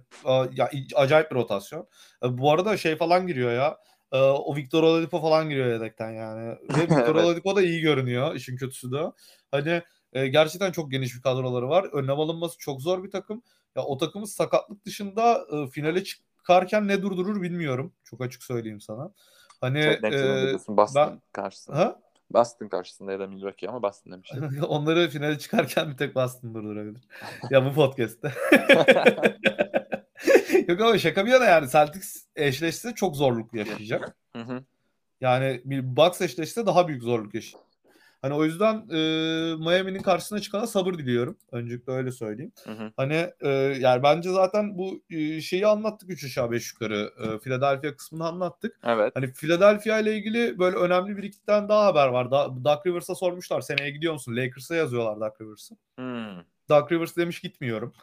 [0.52, 1.88] ya acayip bir rotasyon.
[2.24, 3.78] E, Bu arada şey falan giriyor ya.
[4.12, 6.48] e, O Victor Oladipo falan giriyor yedekten yani.
[6.48, 7.24] Ve Victor Evet.
[7.24, 8.34] Oladipo da iyi görünüyor.
[8.34, 9.02] işin kötüsü de.
[9.50, 11.84] Hani e, gerçekten çok geniş bir kadroları var.
[11.92, 13.42] Önlem alınması çok zor bir takım.
[13.76, 17.92] Ya o takımın sakatlık dışında finale çıkarken ne durdurur bilmiyorum.
[18.04, 19.12] Çok açık söyleyeyim sana.
[19.60, 20.56] Hani Çok e,
[20.94, 21.78] ben- karşısında.
[21.78, 22.00] ha?
[22.32, 24.62] Boston karşısında ya da Milwaukee ama Boston demiştim.
[24.68, 27.02] Onları finale çıkarken bir tek Boston durdurabilir.
[27.50, 28.32] ya bu podcast'te.
[30.68, 34.16] Yok ama şaka bir yana yani Celtics eşleşse çok zorluk yaşayacak.
[34.36, 34.64] Hı hı.
[35.20, 37.71] Yani bir Bucks eşleşse daha büyük zorluk yaşayacak.
[38.22, 38.96] Hani o yüzden e,
[39.56, 41.38] Miami'nin karşısına çıkana sabır diliyorum.
[41.52, 42.52] Öncelikle öyle söyleyeyim.
[42.64, 42.92] Hı hı.
[42.96, 43.48] Hani e,
[43.80, 47.10] yani bence zaten bu e, şeyi anlattık 3 aşağı 5 yukarı.
[47.18, 48.78] E, Philadelphia kısmını anlattık.
[48.84, 49.12] Evet.
[49.14, 52.30] Hani Philadelphia ile ilgili böyle önemli bir iki tane daha haber var.
[52.30, 54.36] Da, Doug Rivers'a sormuşlar seneye gidiyor musun?
[54.36, 55.74] Lakers'a yazıyorlar Doug Rivers'ı.
[55.96, 56.44] Hmm.
[56.68, 57.94] Doug Rivers demiş gitmiyorum.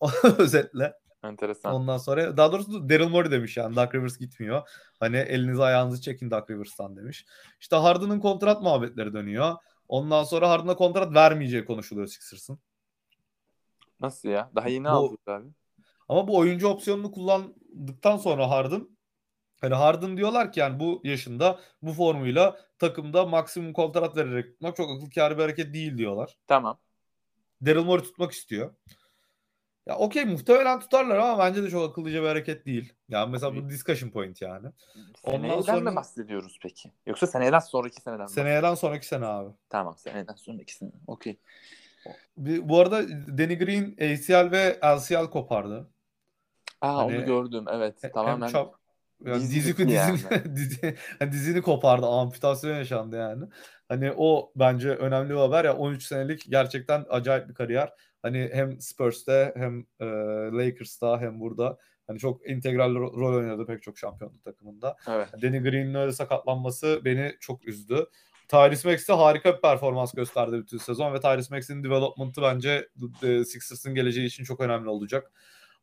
[0.38, 0.92] Özetle.
[1.28, 1.74] Enteresan.
[1.74, 4.68] Ondan sonra daha doğrusu Daryl Morey demiş yani Doug Rivers gitmiyor.
[5.00, 7.26] Hani elinizi ayağınızı çekin Doug Rivers'tan demiş.
[7.60, 9.54] İşte Harden'ın kontrat muhabbetleri dönüyor.
[9.88, 12.58] Ondan sonra Harden'a kontrat vermeyeceği konuşuluyor Sixers'ın.
[14.00, 14.50] Nasıl ya?
[14.54, 15.48] Daha yeni Bu- aldık abi.
[16.08, 18.88] Ama bu oyuncu opsiyonunu kullandıktan sonra Harden
[19.60, 24.90] hani Harden diyorlar ki yani bu yaşında bu formuyla takımda maksimum kontrat vererek tutmak çok
[24.90, 26.36] akıl kârı bir hareket değil diyorlar.
[26.46, 26.78] Tamam.
[27.66, 28.74] Daryl Morey tutmak istiyor.
[29.86, 32.92] Ya okey muhtemelen tutarlar ama bence de çok akıllıca bir hareket değil.
[33.08, 34.68] Yani mesela bu discussion point yani.
[35.22, 36.92] Ondan Seneyden sonra- mi bahsediyoruz peki?
[37.06, 38.30] Yoksa seneden sonraki seneden mi?
[38.30, 39.50] Seneyeden sonraki sene abi.
[39.68, 40.90] Tamam seneden sonraki sene.
[41.06, 41.38] Okey.
[42.36, 45.88] Bir- Bu arada Danny Green ACL ve LCL kopardı.
[46.80, 47.98] Aa Hani- onu gördüm evet.
[48.02, 48.74] Hem Tamamen çap-
[49.24, 50.18] yani dizi dizi, dizini, yani.
[50.56, 52.06] dizi, hani dizini kopardı.
[52.06, 53.44] Amputasyon yaşandı yani.
[53.88, 57.92] Hani o bence önemli bir haber ya 13 senelik gerçekten acayip bir kariyer.
[58.22, 60.06] Hani hem Spurs'te hem e,
[60.52, 64.96] Lakers'ta hem burada hani çok integral ro- rol oynadı pek çok şampiyonluk takımında.
[65.08, 65.28] evet.
[65.42, 68.06] Danny Green'in öyle sakatlanması beni çok üzdü.
[68.48, 72.88] Tyrese Maxey harika bir performans gösterdi bütün sezon ve Tyrese Maxey'in development'ı bence
[73.22, 75.32] Sixers'ın geleceği için çok önemli olacak.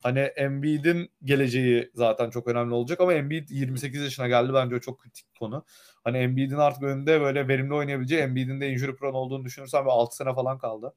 [0.03, 4.99] Hani Embiid'in geleceği zaten çok önemli olacak ama Embiid 28 yaşına geldi bence o çok
[4.99, 5.65] kritik bir konu.
[6.03, 10.15] Hani Embiid'in artık önünde böyle verimli oynayabileceği Embiid'in de injury prone olduğunu düşünürsen ve 6
[10.15, 10.93] sene falan kaldı.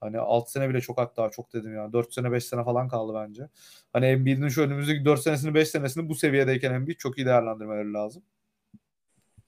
[0.00, 1.92] Hani 6 sene bile çok hatta çok dedim ya.
[1.92, 3.48] 4 sene 5 sene falan kaldı bence.
[3.92, 8.22] Hani Embiid'in şu önümüzdeki 4 senesini 5 senesini bu seviyedeyken Embiid çok iyi değerlendirmeleri lazım.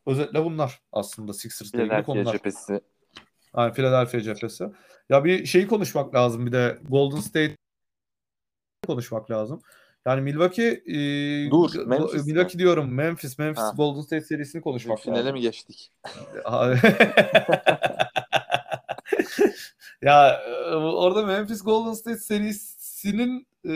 [0.07, 2.33] Özetle bunlar aslında Sixers'la ilgili konular.
[2.33, 2.81] cephesi.
[3.57, 4.65] Yani Philadelphia cephesi.
[5.09, 7.57] Ya bir şeyi konuşmak lazım bir de Golden State
[8.87, 9.63] konuşmak lazım.
[10.07, 12.33] Yani Milwaukee e, Dur, Memphis mi?
[12.33, 13.73] Milwaukee diyorum Memphis Memphis Ha.
[13.77, 15.35] Golden State serisini konuşmak Finale lazım.
[15.35, 15.93] mi geçtik?
[16.45, 16.77] Abi.
[20.03, 20.41] ya
[20.71, 23.73] e, orada Memphis Golden State serisinin e,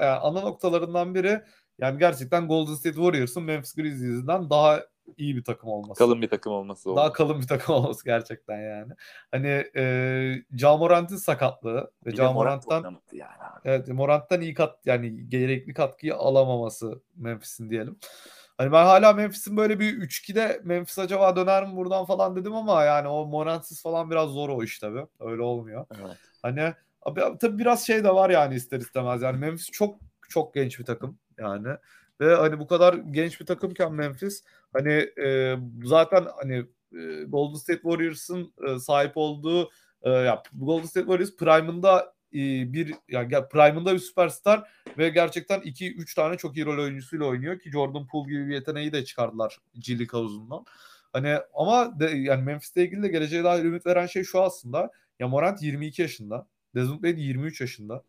[0.00, 1.40] yani ana noktalarından biri
[1.78, 4.82] yani gerçekten Golden State Warriors'ın Memphis Grizzlies'den daha
[5.16, 5.98] iyi bir takım olması.
[5.98, 6.96] Kalın bir takım olması oldu.
[6.96, 8.92] Daha kalın bir takım olması gerçekten yani.
[9.30, 13.60] Hani e, Ja Morant'in sakatlığı ve Ja Morant yani abi.
[13.64, 17.98] Evet Morant'tan iyi kat yani gerekli katkıyı alamaması Memphis'in diyelim.
[18.58, 22.84] Hani ben hala Memphis'in böyle bir 3-2'de Memphis acaba döner mi buradan falan dedim ama
[22.84, 25.06] yani o Morant'sız falan biraz zor o iş tabii.
[25.20, 25.86] Öyle olmuyor.
[26.00, 26.16] Evet.
[26.42, 29.22] Hani abi, tabii biraz şey de var yani ister istemez.
[29.22, 31.68] Yani Memphis çok çok genç bir takım yani.
[32.20, 34.92] Ve hani bu kadar genç bir takımken Memphis hani
[35.24, 39.70] e, zaten hani e, Golden State Warriors'ın e, sahip olduğu
[40.02, 46.14] e, ya Golden State Warriors prime'ında e, bir yani prime'ında bir süperstar ve gerçekten 2-3
[46.14, 49.58] tane çok iyi rol oyuncusuyla oynuyor ki Jordan Poole gibi bir yeteneği de çıkardılar
[49.88, 50.64] League havuzundan.
[51.12, 54.90] Hani ama de, yani Memphis'le ilgili de geleceğe dair ümit veren şey şu aslında.
[55.18, 56.46] Ya Morant 22 yaşında.
[56.74, 58.04] Desmond Bane 23 yaşında.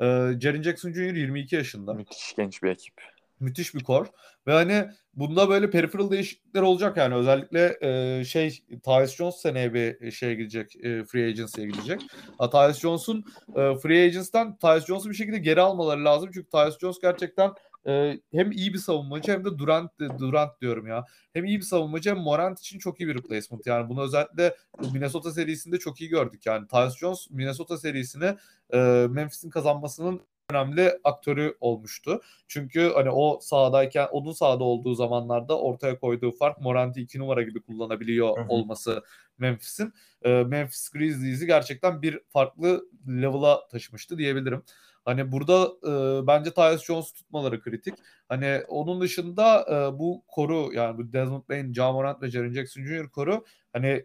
[0.00, 0.04] Ee,
[0.40, 1.14] Jaren Jackson Jr.
[1.14, 1.94] 22 yaşında.
[1.94, 2.94] Müthiş genç bir ekip.
[3.42, 4.06] Müthiş bir kor.
[4.46, 7.14] Ve hani bunda böyle peripheral değişiklikler olacak yani.
[7.14, 10.76] Özellikle e, şey Tyus Jones seneye bir şeye gidecek.
[10.76, 12.00] E, free agency'ye gidecek.
[12.38, 13.24] Ha, Tyus Jones'un
[13.56, 16.30] e, free agency'den Tyus Jones'u bir şekilde geri almaları lazım.
[16.34, 17.50] Çünkü Tyus Jones gerçekten
[17.86, 21.04] e, hem iyi bir savunmacı hem de Durant Durant diyorum ya.
[21.32, 23.66] Hem iyi bir savunmacı hem Morant için çok iyi bir replacement.
[23.66, 24.56] Yani bunu özellikle
[24.92, 26.46] Minnesota serisinde çok iyi gördük.
[26.46, 28.36] Yani Tyus Jones Minnesota serisini
[28.72, 28.78] e,
[29.10, 32.20] Memphis'in kazanmasının önemli aktörü olmuştu.
[32.48, 37.62] Çünkü hani o sahadayken onun sahada olduğu zamanlarda ortaya koyduğu fark Morant'i 2 numara gibi
[37.62, 38.48] kullanabiliyor Hı hı.
[38.48, 39.02] olması
[39.38, 39.92] Memphis'in.
[40.22, 44.62] Ee, Memphis Grizzlies'i gerçekten bir farklı level'a taşımıştı diyebilirim.
[45.04, 47.94] Hani burada e, bence Tyus Jones tutmaları kritik.
[48.28, 52.82] Hani onun dışında e, bu koru yani bu Desmond Bain, Ja Morant ve Jaren Jackson
[52.82, 53.08] Jr.
[53.08, 54.04] koru hani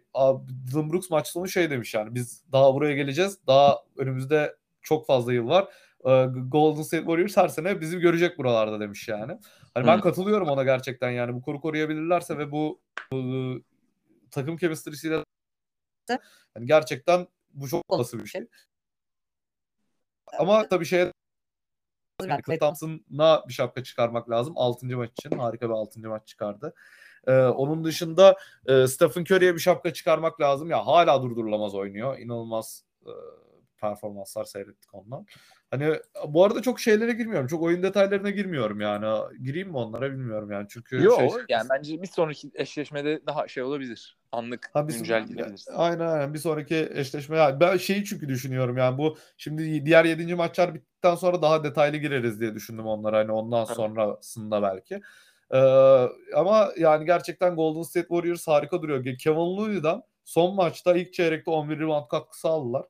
[0.70, 3.38] Dylan Brooks maç sonu şey demiş yani biz daha buraya geleceğiz.
[3.46, 5.68] Daha önümüzde çok fazla yıl var.
[6.04, 9.38] E, Golden State Warriors her sene bizi görecek buralarda demiş yani.
[9.74, 10.00] Hani ben Hı.
[10.00, 12.80] katılıyorum ona gerçekten yani bu koru koruyabilirlerse ve bu,
[13.12, 13.62] bu
[14.30, 15.24] takım chemistry'siyle
[16.54, 18.46] hani gerçekten bu çok olası bir şey.
[20.38, 21.12] Ama tabii şey
[22.26, 24.54] yani Clay Thompson'a bir şapka çıkarmak lazım.
[24.56, 24.86] 6.
[24.86, 25.38] maç için.
[25.38, 26.00] Harika bir 6.
[26.00, 26.74] maç çıkardı.
[27.26, 30.70] Ee, onun dışında e, Stephen Curry'e bir şapka çıkarmak lazım.
[30.70, 32.18] Ya hala durdurulamaz oynuyor.
[32.18, 33.10] İnanılmaz e,
[33.80, 35.26] performanslar seyrettik ondan.
[35.70, 35.94] Hani
[36.28, 37.46] bu arada çok şeylere girmiyorum.
[37.46, 39.36] Çok oyun detaylarına girmiyorum yani.
[39.42, 40.66] Gireyim mi onlara bilmiyorum yani.
[40.70, 44.18] Çünkü Yok şey, yani bence bir sonraki eşleşmede daha şey olabilir.
[44.32, 45.72] Anlık Ha, biz- güncel gidebilirsin.
[45.76, 47.36] Aynen aynen bir sonraki eşleşme.
[47.36, 50.34] Yani ben şeyi çünkü düşünüyorum yani bu şimdi diğer 7.
[50.34, 53.76] maçlar bittikten sonra daha detaylı gireriz diye düşündüm onlara hani ondan Evet.
[53.76, 55.00] sonrasında belki.
[55.50, 55.58] Ee,
[56.34, 59.16] ama yani gerçekten Golden State Warriors harika duruyor.
[59.18, 62.84] Kevin Looney'den son maçta ilk çeyrekte 11 rebound katkısı aldılar.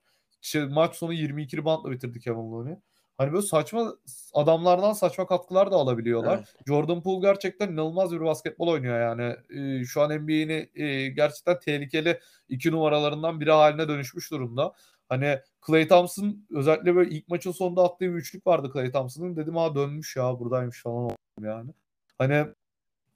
[0.49, 2.75] Şey, maç sonu 22 reboundla bitirdi Kevin Looney.
[3.19, 3.95] Hani böyle saçma
[4.35, 6.37] adamlardan saçma katkılar da alabiliyorlar.
[6.37, 6.55] Evet.
[6.67, 9.37] Jordan Poole gerçekten inanılmaz bir basketbol oynuyor yani.
[9.51, 14.73] Ee, şu an NBA'nin e, gerçekten tehlikeli iki numaralarından biri haline dönüşmüş durumda.
[15.09, 19.37] Hani Klay Thompson özellikle böyle ilk maçın sonunda attığı bir üçlük vardı Klay Thompson'ın.
[19.37, 21.71] Dedim ha dönmüş ya buradaymış falan oldum yani.
[22.19, 22.47] Hani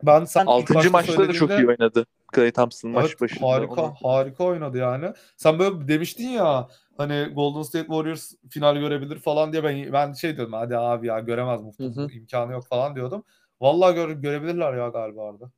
[0.03, 2.07] ben sen ilk Altıncı başta maçta da çok iyi oynadı.
[2.35, 3.47] Clay Thompson maç Evet, başında.
[3.49, 5.13] harika Onu- harika oynadı yani.
[5.37, 10.37] Sen böyle demiştin ya hani Golden State Warriors final görebilir falan diye ben ben şey
[10.37, 13.25] diyordum hadi abi ya göremez muhtemelen imkanı yok falan diyordum.
[13.61, 15.51] Vallahi gör, görebilirler ya galiba Arda.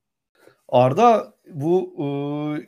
[0.68, 1.94] Arda bu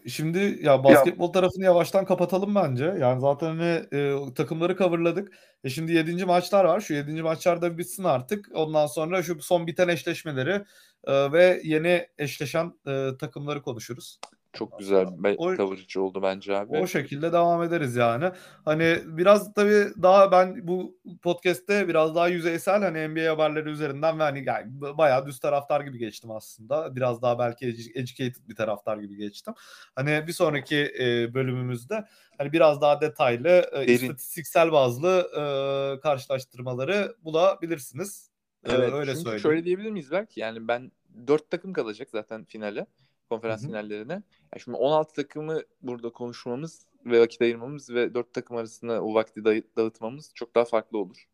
[0.05, 2.85] e, şimdi ya basketbol tarafını yavaştan kapatalım bence.
[3.01, 5.33] Yani zaten hani e, takımları coverladık.
[5.65, 6.25] E şimdi 7.
[6.25, 6.81] maçlar var.
[6.81, 7.23] Şu 7.
[7.23, 8.51] maçlar da bitsin artık.
[8.55, 10.65] Ondan sonra şu son biten eşleşmeleri
[11.05, 14.21] e, ve yeni eşleşen e, takımları konuşuruz.
[14.57, 16.77] Çok güzel bir O- coverage oldu bence abi.
[16.77, 18.31] O şekilde devam ederiz yani.
[18.65, 24.23] Hani biraz tabii daha ben bu podcast'te biraz daha yüzeysel hani NBA haberleri üzerinden ve
[24.23, 26.97] hani yani bayağı düz taraftar gibi geçtim aslında.
[26.97, 29.55] Biraz daha belki edu- educated bir taraftar gibi geçtim.
[29.95, 32.05] Hani bir sonraki e, bölümümüzde
[32.39, 38.31] hani biraz daha detaylı e, istatistiksel bazlı e, karşılaştırmaları bulabilirsiniz.
[38.65, 39.41] E, Evet, öyle söyleyeyim.
[39.41, 40.41] şöyle diyebilir miyiz belki?
[40.41, 40.93] Yani ben
[41.27, 42.87] dört takım kalacak zaten finale,
[43.31, 43.69] konferans Hı hı.
[43.69, 44.13] finallerine.
[44.13, 49.45] Yani şimdi 16 takımı burada konuşmamız ve vakit ayırmamız ve dört takım arasında o vakti
[49.77, 51.27] dağıtmamız çok daha farklı olur.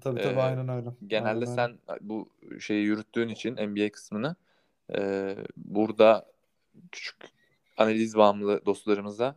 [0.00, 0.88] Tabii tabii Ee, aynen öyle.
[1.06, 2.28] Genelde Aynen sen bu
[2.60, 4.36] şeyi yürüttüğün için NBA kısmını
[4.94, 6.26] e, burada
[6.92, 7.16] küçük
[7.76, 9.36] analiz bağımlı dostlarımıza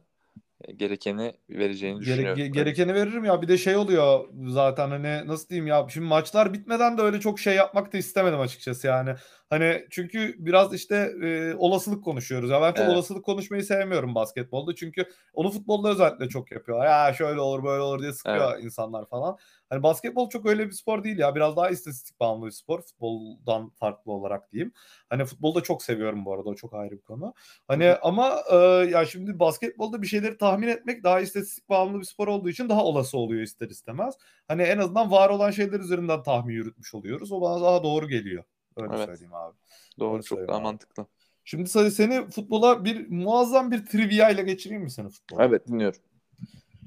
[0.62, 2.40] e, gerekeni vereceğini düşünüyorum.
[2.40, 3.42] ge- gerekeni veririm ya.
[3.42, 5.88] Bir de şey oluyor zaten hani nasıl diyeyim ya.
[5.90, 9.16] Şimdi maçlar bitmeden de öyle çok şey yapmak da istemedim açıkçası yani.
[9.50, 12.50] Hani çünkü biraz işte e, olasılık konuşuyoruz.
[12.50, 12.90] Ya ben çok Evet.
[12.90, 14.76] olasılık konuşmayı sevmiyorum basketbolda.
[14.76, 16.86] Çünkü onu futbolda özellikle çok yapıyorlar.
[16.86, 19.38] Ya şöyle olur böyle olur diye sıkıyor insanlar falan.
[19.70, 21.36] Hani basketbol çok öyle bir spor değil ya.
[21.36, 22.82] Biraz daha istatistik bağımlı bir spor.
[22.82, 24.74] Futboldan farklı olarak diyeyim.
[25.10, 26.50] Hani futbolu da çok seviyorum bu arada.
[26.50, 27.34] O çok ayrı bir konu.
[27.68, 28.56] Hani ama e,
[28.92, 32.84] ya şimdi basketbolda bir şeyleri tahmin etmek daha istatistik bağımlı bir spor olduğu için daha
[32.84, 34.16] olası oluyor ister istemez.
[34.48, 37.32] Hani en azından var olan şeyler üzerinden tahmin yürütmüş oluyoruz.
[37.32, 38.44] O bana daha doğru geliyor.
[38.78, 39.06] Öyle Evet.
[39.06, 39.56] söyleyeyim abi.
[40.00, 40.64] Doğru Doğru çok daha abi.
[40.64, 41.06] mantıklı.
[41.44, 45.44] Şimdi seni, seni futbola bir muazzam bir trivia ile geçireyim mi seni futbola?
[45.46, 46.00] Evet dinliyorum.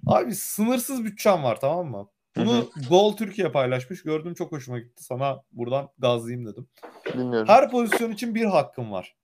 [0.07, 2.09] Abi sınırsız bütçem var tamam mı?
[2.37, 4.03] Bunu Gol Türkiye paylaşmış.
[4.03, 5.05] Gördüm çok hoşuma gitti.
[5.05, 6.69] Sana buradan gazlayayım dedim.
[7.15, 7.49] Dinliyorum.
[7.49, 9.17] Her pozisyon için bir hakkın var.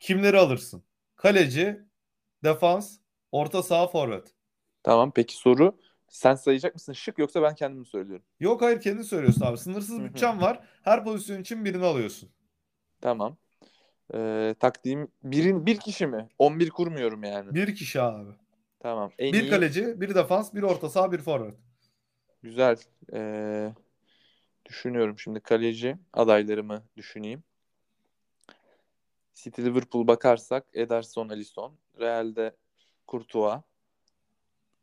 [0.00, 0.82] Kimleri alırsın?
[1.16, 1.80] Kaleci,
[2.44, 2.98] defans,
[3.32, 4.34] orta saha, forvet.
[4.82, 8.24] Tamam peki soru sen sayacak mısın şık yoksa ben kendim mi söylüyorum?
[8.40, 9.58] Yok hayır kendin söylüyorsun abi.
[9.58, 10.60] Sınırsız bütçen var.
[10.82, 12.30] Her pozisyon için birini alıyorsun.
[13.00, 13.36] Tamam.
[14.14, 16.28] Ee, taktiğim birin, bir kişi mi?
[16.38, 17.54] 11 kurmuyorum yani.
[17.54, 18.30] Bir kişi abi.
[18.80, 19.12] Tamam.
[19.18, 21.54] En Bir iyi, kaleci, bir defans, bir orta saha, bir forvet.
[22.42, 22.76] Güzel.
[23.12, 23.72] Ee,
[24.66, 27.42] düşünüyorum şimdi kaleci adaylarımı düşüneyim.
[29.34, 31.72] City Liverpool bakarsak Ederson, Alisson.
[32.00, 32.56] Real'de
[33.08, 33.60] Courtois.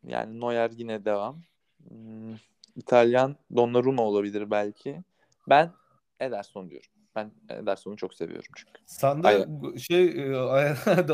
[0.07, 1.41] Yani Neuer yine devam.
[1.87, 2.35] Hmm,
[2.75, 5.03] İtalyan Donnarumma olabilir belki.
[5.49, 5.71] Ben
[6.19, 6.89] Ederson diyorum.
[7.15, 8.71] Ben Ederson'u çok seviyorum çünkü.
[8.85, 9.47] Sen de
[9.79, 10.37] şey e,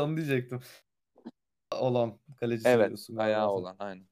[0.00, 0.60] onu diyecektim.
[1.80, 4.06] Olan kaleci Evet, söylüyorsun galiba ayağı olan aynen.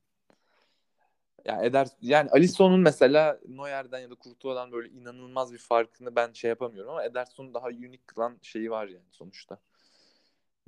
[1.45, 6.49] Ya Eder yani Alisson'un mesela Neuer'den ya da Courtois'dan böyle inanılmaz bir farkını ben şey
[6.49, 9.59] yapamıyorum ama Ederson'un daha unik kılan şeyi var yani sonuçta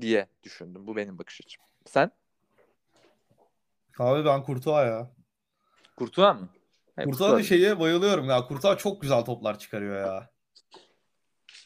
[0.01, 0.87] diye düşündüm.
[0.87, 1.63] Bu benim bakış açım.
[1.87, 2.11] Sen?
[3.99, 5.11] Abi ben Kurtuğa ya.
[5.97, 6.49] Kurtuğa mı?
[6.97, 7.49] He, Kurtuğa da Courtois.
[7.49, 8.47] şeye bayılıyorum ya.
[8.47, 10.31] Kurtuğa çok güzel toplar çıkarıyor ya.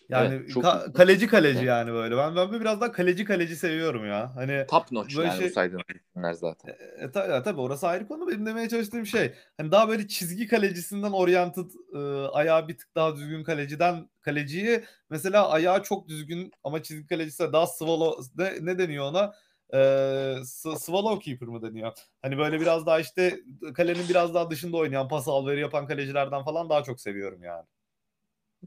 [0.08, 1.68] Yani Evet, çok ka- kaleci kaleci Evet.
[1.68, 2.16] yani böyle.
[2.16, 4.36] Ben ben biraz daha kaleci kaleci seviyorum ya.
[4.36, 6.74] Hani Top notch Böyle yani şey- bu saydığın isimler zaten.
[6.98, 8.28] E, ta- ya tabii orası ayrı konu.
[8.28, 11.98] Benim demeye çalıştığım şey hani daha böyle çizgi kalecisinden oriented e,
[12.28, 17.66] ayağı bir tık daha düzgün kaleciden kaleciyi mesela ayağı çok düzgün ama çizgi kalecisi daha
[17.66, 19.34] swallow ne, ne deniyor ona?
[19.74, 20.34] E,
[20.78, 21.92] swallow keeper mı deniyor?
[22.22, 23.40] Hani böyle biraz daha işte
[23.74, 27.64] kalenin biraz daha dışında oynayan pas alveri yapan kalecilerden falan daha çok seviyorum yani.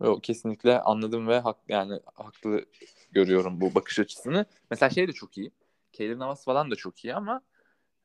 [0.01, 2.65] Yok kesinlikle anladım ve hak yani haklı
[3.11, 4.45] görüyorum bu bakış açısını.
[4.71, 5.51] Mesela şey de çok iyi.
[5.91, 7.41] Keylor Navas falan da çok iyi ama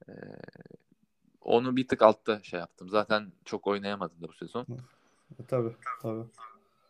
[0.08, 0.12] e,
[1.40, 2.88] onu bir tık altta şey yaptım.
[2.88, 4.66] Zaten çok oynayamadı da bu sezon.
[5.40, 5.72] E, tabii
[6.02, 6.24] tabii.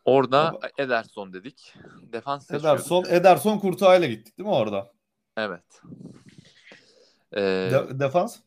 [0.05, 1.73] Orada Ama- Ederson dedik.
[2.13, 3.11] Defans Ederson, seçiyorduk.
[3.11, 4.94] Ederson Kurtuğa'yla gittik değil mi orada?
[5.37, 5.81] Evet.
[7.37, 8.39] Ee, De- defans?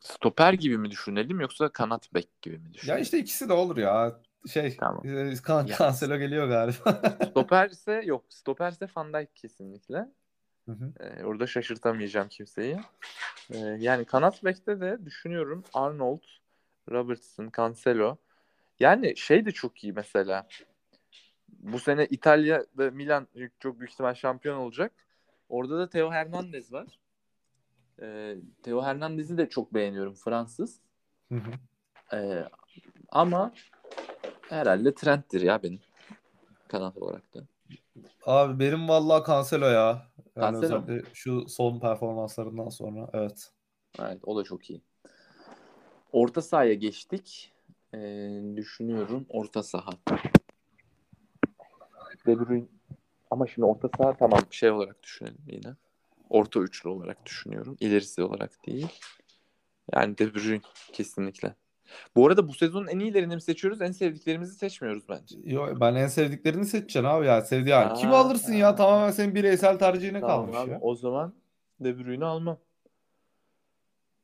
[0.00, 3.02] stoper gibi mi düşünelim yoksa kanat bek gibi mi Ya düşünelim?
[3.02, 4.20] işte ikisi de olur ya.
[4.52, 5.06] Şey, Tamam.
[5.08, 5.76] e, kan, Ya.
[5.78, 7.02] Cancelo geliyor galiba.
[7.30, 8.24] Stoper ise yok.
[8.28, 10.08] Stoper ise Van Dijk kesinlikle.
[10.66, 10.92] Hı hı.
[11.00, 12.76] Ee, orada şaşırtamayacağım kimseyi.
[13.50, 16.22] Ee, yani kanat bekte de düşünüyorum Arnold,
[16.90, 18.16] Robertson, Cancelo.
[18.80, 20.46] Yani şey de çok iyi mesela.
[21.48, 23.28] Bu sene İtalya'da Milan
[23.60, 24.92] çok büyük ihtimal şampiyon olacak.
[25.48, 26.98] Orada da Theo Hernandez var.
[28.02, 30.80] Ee, Theo Hernandez'i de çok beğeniyorum Fransız.
[31.28, 31.50] Hı hı.
[32.16, 32.48] Ee,
[33.08, 33.52] ama
[34.48, 35.80] herhalde Trent'tir ya benim
[36.68, 37.40] kanat olarak da.
[38.26, 40.06] Abi benim vallahi Cancelo ya.
[40.36, 40.86] Yani Cancelo mu?
[41.14, 43.50] şu son performanslarından sonra evet.
[44.00, 44.82] Evet o da çok iyi.
[46.12, 47.52] Orta sahaya geçtik.
[47.94, 49.90] Ee, düşünüyorum orta saha.
[52.26, 52.66] De Bruyne.
[53.30, 55.74] Ama şimdi orta saha tamam şey olarak düşünelim yine.
[56.30, 57.76] Orta üçlü olarak düşünüyorum.
[57.80, 58.88] İlerisi olarak değil.
[59.94, 60.60] Yani De Bruyne
[60.92, 61.54] kesinlikle.
[62.16, 63.82] Bu arada bu sezonun en iyilerini mi seçiyoruz?
[63.82, 65.36] En sevdiklerimizi seçmiyoruz bence.
[65.44, 67.42] Yo, ben en sevdiklerini seçeceksin abi ya.
[67.42, 67.94] Sevdi yani.
[67.94, 68.18] Kimi Aa.
[68.18, 68.74] alırsın ya?
[68.74, 70.78] Tamamen senin bireysel tercihine Tamam kalmış abi, ya.
[70.80, 71.34] O zaman
[71.80, 72.58] De Bruyne'i almam.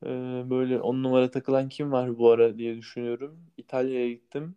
[0.07, 0.09] Ee,
[0.51, 3.41] böyle on numara takılan kim var bu ara diye düşünüyorum.
[3.57, 4.57] İtalya'ya gittim.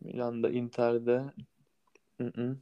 [0.00, 1.24] Milan'da, Inter'de.
[2.20, 2.30] Hı-hı.
[2.34, 2.56] Hı-hı.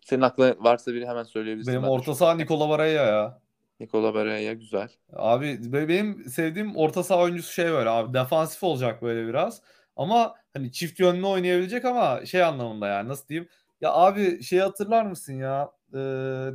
[0.00, 1.72] Senin aklına varsa biri hemen söyleyebilirsin.
[1.72, 3.40] Benim Ben orta saha Nikola Barella ya.
[3.80, 4.88] Nicola Barella güzel.
[5.12, 9.62] Abi be- benim sevdiğim orta saha oyuncusu şey böyle abi defansif olacak böyle biraz.
[9.96, 13.48] Ama hani çift yönlü oynayabilecek ama şey anlamında yani nasıl diyeyim?
[13.80, 15.70] Ya abi şey hatırlar mısın ya?
[15.94, 15.98] Ee,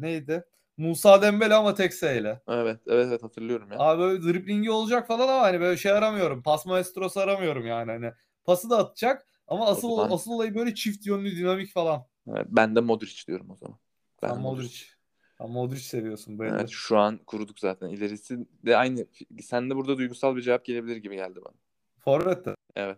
[0.02, 0.46] neydi?
[0.78, 2.42] Musa Dembele ama tek ile.
[2.48, 3.80] Evet, evet, evet hatırlıyorum ya.
[3.80, 6.44] Abi böyle driblingi olacak falan ama hani böyle şey aramıyorum.
[6.44, 8.12] Pas maestrosu aramıyorum yani hani.
[8.46, 12.06] Pası da atacak ama asıl asıl olayı böyle çift yönlü dinamik falan.
[12.36, 13.78] Evet, ben de Modric diyorum o zaman.
[14.24, 14.64] Ben Sen Modric.
[14.64, 14.86] Modric.
[15.38, 16.50] Sen Modric seviyorsun belli.
[16.50, 17.90] Evet, şu an kuruduk zaten.
[17.90, 19.08] İlerisi de aynı.
[19.42, 21.56] Sen de burada duygusal bir cevap gelebilir gibi geldi bana.
[22.00, 22.56] Forvet de.
[22.76, 22.98] Evet.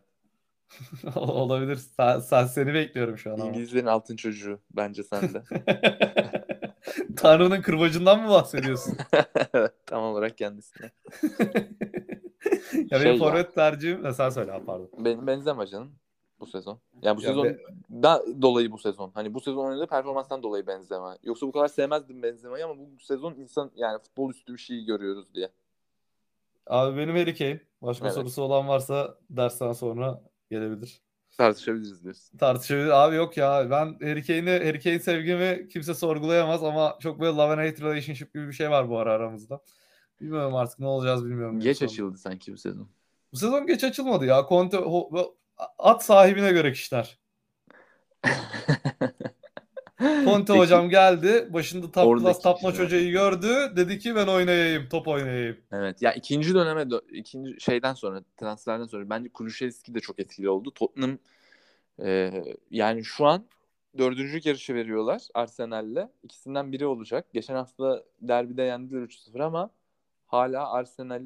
[1.16, 1.76] Olabilir.
[1.76, 3.50] Sen, sen seni bekliyorum şu an ama.
[3.50, 5.44] İngilizlerin altın çocuğu bence sende.
[7.16, 8.98] Tanrı'nın kırbacından mı bahsediyorsun?
[9.86, 10.92] tam olarak kendisine.
[12.90, 14.14] ya Şey benim forvet tercihim...
[14.14, 14.90] Sen söyle pardon.
[14.98, 15.96] Benim Benzema canım
[16.42, 16.80] bu sezon.
[17.02, 17.58] Yani bu Ya sezon be-
[18.04, 19.12] da dolayı bu sezon.
[19.14, 21.18] Hani bu sezon oynadığı performanstan dolayı Benzema.
[21.24, 25.34] Yoksa bu kadar sevmezdim Benzema'yı ama bu sezon insan yani futbol üstü bir şey görüyoruz
[25.34, 25.50] diye.
[26.68, 27.62] Abi benim Harry Kane.
[27.82, 28.16] Başka Evet.
[28.16, 31.02] sorusu olan varsa dersten sonra gelebilir.
[31.38, 32.38] Tartışabiliriz diyorsun.
[32.38, 32.90] Tartışabilir.
[32.90, 37.54] Abi yok ya ben Harry Kane'i, Harry Kane sevgimi kimse sorgulayamaz ama çok böyle love
[37.54, 39.62] and hate relationship gibi bir şey var bu ara aramızda.
[40.22, 41.60] Bilmiyorum artık ne olacağız bilmiyorum.
[41.60, 42.90] Geç açıldı sanki bu sezon.
[43.34, 44.46] Bu sezon geç açılmadı ya.
[44.50, 45.34] Conte ho-
[45.80, 47.20] at sahibine göre kişiler.
[50.00, 51.50] Conte hocam geldi.
[51.54, 52.86] Başında top Oradaki class top notch kişiler.
[52.86, 53.76] hocayı gördü.
[53.76, 55.58] Dedi ki ben oynayayım, top oynayayım.
[55.72, 56.02] Evet.
[56.02, 60.72] Ya ikinci döneme dö- ikinci şeyden sonra transferden sonra bence Kulüşevski de çok etkili oldu.
[60.72, 61.18] Tottenham
[62.04, 62.32] e,
[62.72, 63.46] yani şu an
[63.98, 66.08] dördüncülük yarışı veriyorlar Arsenal'le.
[66.24, 67.26] İkisinden biri olacak.
[67.34, 69.70] Geçen hafta derbide yendiler 3-0 ama
[70.28, 71.26] hala Arsenal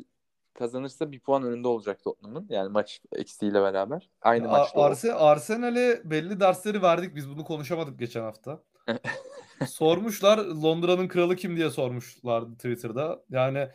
[0.60, 2.46] kazanırsa bir puan önünde olacak Tottenham'ın.
[2.50, 4.10] Yani maç eksiğiyle beraber.
[4.22, 4.82] Aynı A- maçta.
[4.82, 7.16] Arse Arsenal'e belli dersleri verdik.
[7.16, 8.60] Biz bunu konuşamadık geçen hafta.
[9.68, 13.24] Sormuşlar Londra'nın kralı kim diye sormuşlardı Twitter'da.
[13.30, 13.68] Yani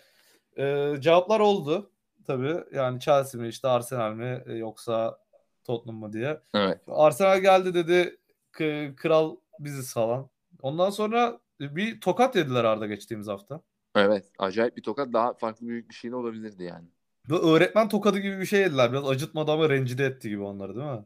[0.58, 1.90] e, cevaplar oldu
[2.26, 2.56] tabii.
[2.72, 5.18] Yani Chelsea mi işte Arsenal mi e, yoksa
[5.64, 6.40] Tottenham mı diye.
[6.54, 6.80] Evet.
[6.88, 8.16] Arsenal geldi dedi
[8.52, 10.28] "K- kral biziz falan.
[10.62, 13.60] Ondan sonra bir tokat yediler Arda geçtiğimiz hafta.
[13.94, 14.30] Evet.
[14.38, 15.12] Acayip bir tokat.
[15.12, 16.88] Daha farklı büyük bir şey de olabilirdi yani.
[17.30, 18.92] Böyle öğretmen tokadı gibi bir şey yediler.
[18.92, 21.04] Biraz acıtmadı ama rencide etti gibi onları değil mi?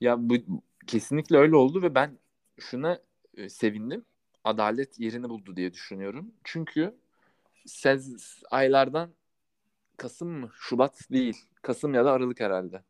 [0.00, 0.34] Ya bu
[0.86, 2.18] kesinlikle öyle oldu ve ben
[2.58, 2.98] şuna
[3.36, 4.04] e, sevindim.
[4.44, 6.32] Adalet yerini buldu diye düşünüyorum.
[6.44, 6.94] Çünkü
[7.66, 8.16] sez
[8.50, 9.10] aylardan
[9.96, 10.50] Kasım mı?
[10.54, 11.36] Şubat değil.
[11.62, 12.82] Kasım ya da Aralık herhalde.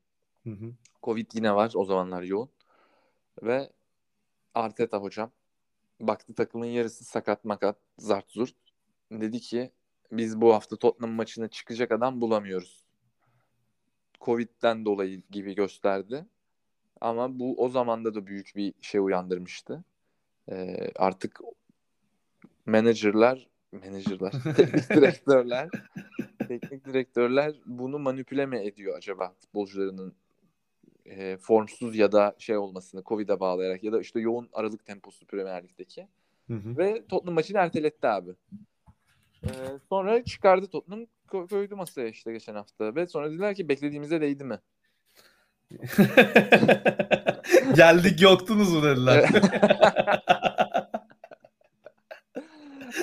[0.45, 0.73] Hı hı.
[1.03, 2.51] Covid yine var o zamanlar yoğun.
[3.43, 3.71] Ve
[4.55, 5.31] Arteta hocam
[6.01, 8.55] baktı takımın yarısı sakat makat zart zurt.
[9.11, 9.71] Dedi ki
[10.13, 12.85] biz bu hafta Tottenham maçına çıkacak adam bulamıyoruz.
[14.21, 16.27] Covid'den dolayı gibi gösterdi.
[17.01, 19.85] Ama bu o zamanda da büyük bir şey uyandırmıştı.
[20.51, 21.41] Ee, artık
[22.67, 25.69] menajerler, menajerler, teknik direktörler,
[26.49, 30.15] teknik direktörler bunu manipüle mi ediyor acaba futbolcularının
[31.05, 35.65] e, formsuz ya da şey olmasını Covid'e bağlayarak ya da işte yoğun aralık temposu Premier
[35.65, 36.09] Lig'deki.
[36.47, 36.79] Hı hı.
[36.79, 38.31] Ve Tottenham maçını erteletti abi.
[39.47, 44.21] Ee, sonra çıkardı Tottenham ko- koydu masaya işte geçen hafta ve sonra dediler ki beklediğimize
[44.21, 44.59] değdi mi?
[47.75, 49.31] Geldik yoktunuz mu dediler.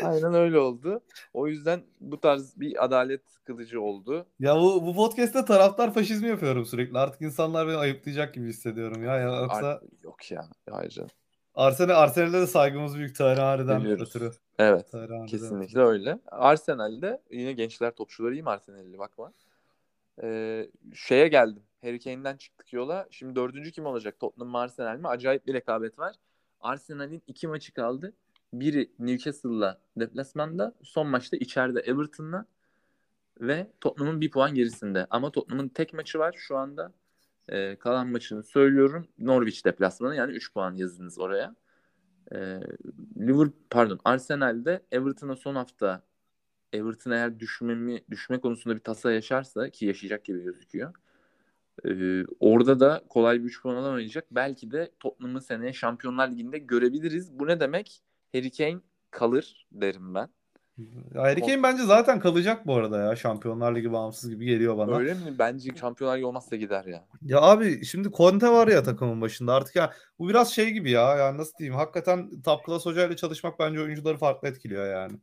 [0.03, 1.01] Aynen öyle oldu.
[1.33, 4.25] O yüzden bu tarz bir adalet kılıcı oldu.
[4.39, 6.97] ya bu, bu podcast'te taraftar faşizmi yapıyorum sürekli.
[6.97, 9.15] Artık insanlar beni ayıplayacak gibi hissediyorum ya.
[9.17, 10.49] ya yoksa Ar- yok ya.
[10.71, 11.09] Hayır canım.
[11.55, 14.09] Arsenal, Arsenal'de de saygımız büyük Tarihani'den Biliyoruz.
[14.09, 14.31] ötürü.
[14.59, 14.91] Evet.
[14.91, 16.19] Tarihani'den Kesinlikle öyle.
[16.27, 19.33] Arsenal'de yine gençler topçuları iyi mi Arsenal'li bakma.
[20.23, 21.63] Ee, şeye geldim.
[21.81, 23.07] Harry Kane'den çıktık yola.
[23.11, 24.19] Şimdi dördüncü kim olacak?
[24.19, 25.07] Tottenham mı Arsenal mi?
[25.07, 26.15] Acayip bir rekabet var.
[26.61, 28.13] Arsenal'in iki maçı kaldı.
[28.53, 30.75] Biri Newcastle'la deplasmanda.
[30.83, 32.45] Son maçta içeride Everton'la
[33.41, 35.07] ve Tottenham'ın bir puan gerisinde.
[35.09, 36.91] Ama Tottenham'ın tek maçı var şu anda.
[37.49, 39.07] Ee, kalan maçını söylüyorum.
[39.19, 41.55] Norwich deplasmanı yani 3 puan yazınız oraya.
[42.31, 42.59] Ee,
[43.17, 46.03] Liverpool pardon Arsenal'de Everton'a son hafta
[46.73, 50.93] Everton eğer düşmemi düşme konusunda bir tasa yaşarsa ki yaşayacak gibi gözüküyor.
[51.85, 54.25] Ee, orada da kolay bir 3 puan alamayacak.
[54.31, 57.39] Belki de Tottenham'ı seneye Şampiyonlar Ligi'nde görebiliriz.
[57.39, 58.01] Bu ne demek?
[58.33, 58.79] Harry Kane
[59.11, 60.29] kalır derim ben.
[61.15, 63.15] Harry Kane bence zaten kalacak bu arada ya.
[63.15, 64.97] Şampiyonlar Ligi bağımsız gibi geliyor bana.
[64.97, 65.36] Öyle mi?
[65.39, 67.05] Bence Şampiyonlar Ligi olmazsa gider ya.
[67.21, 71.15] Ya abi şimdi Conte var ya takımın başında artık ya bu biraz şey gibi ya
[71.15, 75.19] yani nasıl diyeyim hakikaten top class hocayla çalışmak bence oyuncuları farklı etkiliyor yani.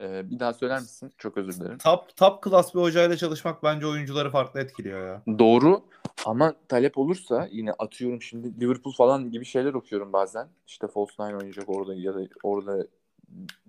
[0.00, 1.12] Ee, bir daha söyler misin?
[1.18, 1.78] Çok özür dilerim.
[1.78, 5.22] Top top class bir hocayla çalışmak bence oyuncuları farklı etkiliyor ya.
[5.38, 5.82] Doğru
[6.26, 10.48] ama talep olursa yine atıyorum şimdi Liverpool falan gibi şeyler okuyorum bazen.
[10.66, 12.86] İşte false nine oynayacak orada ya da orada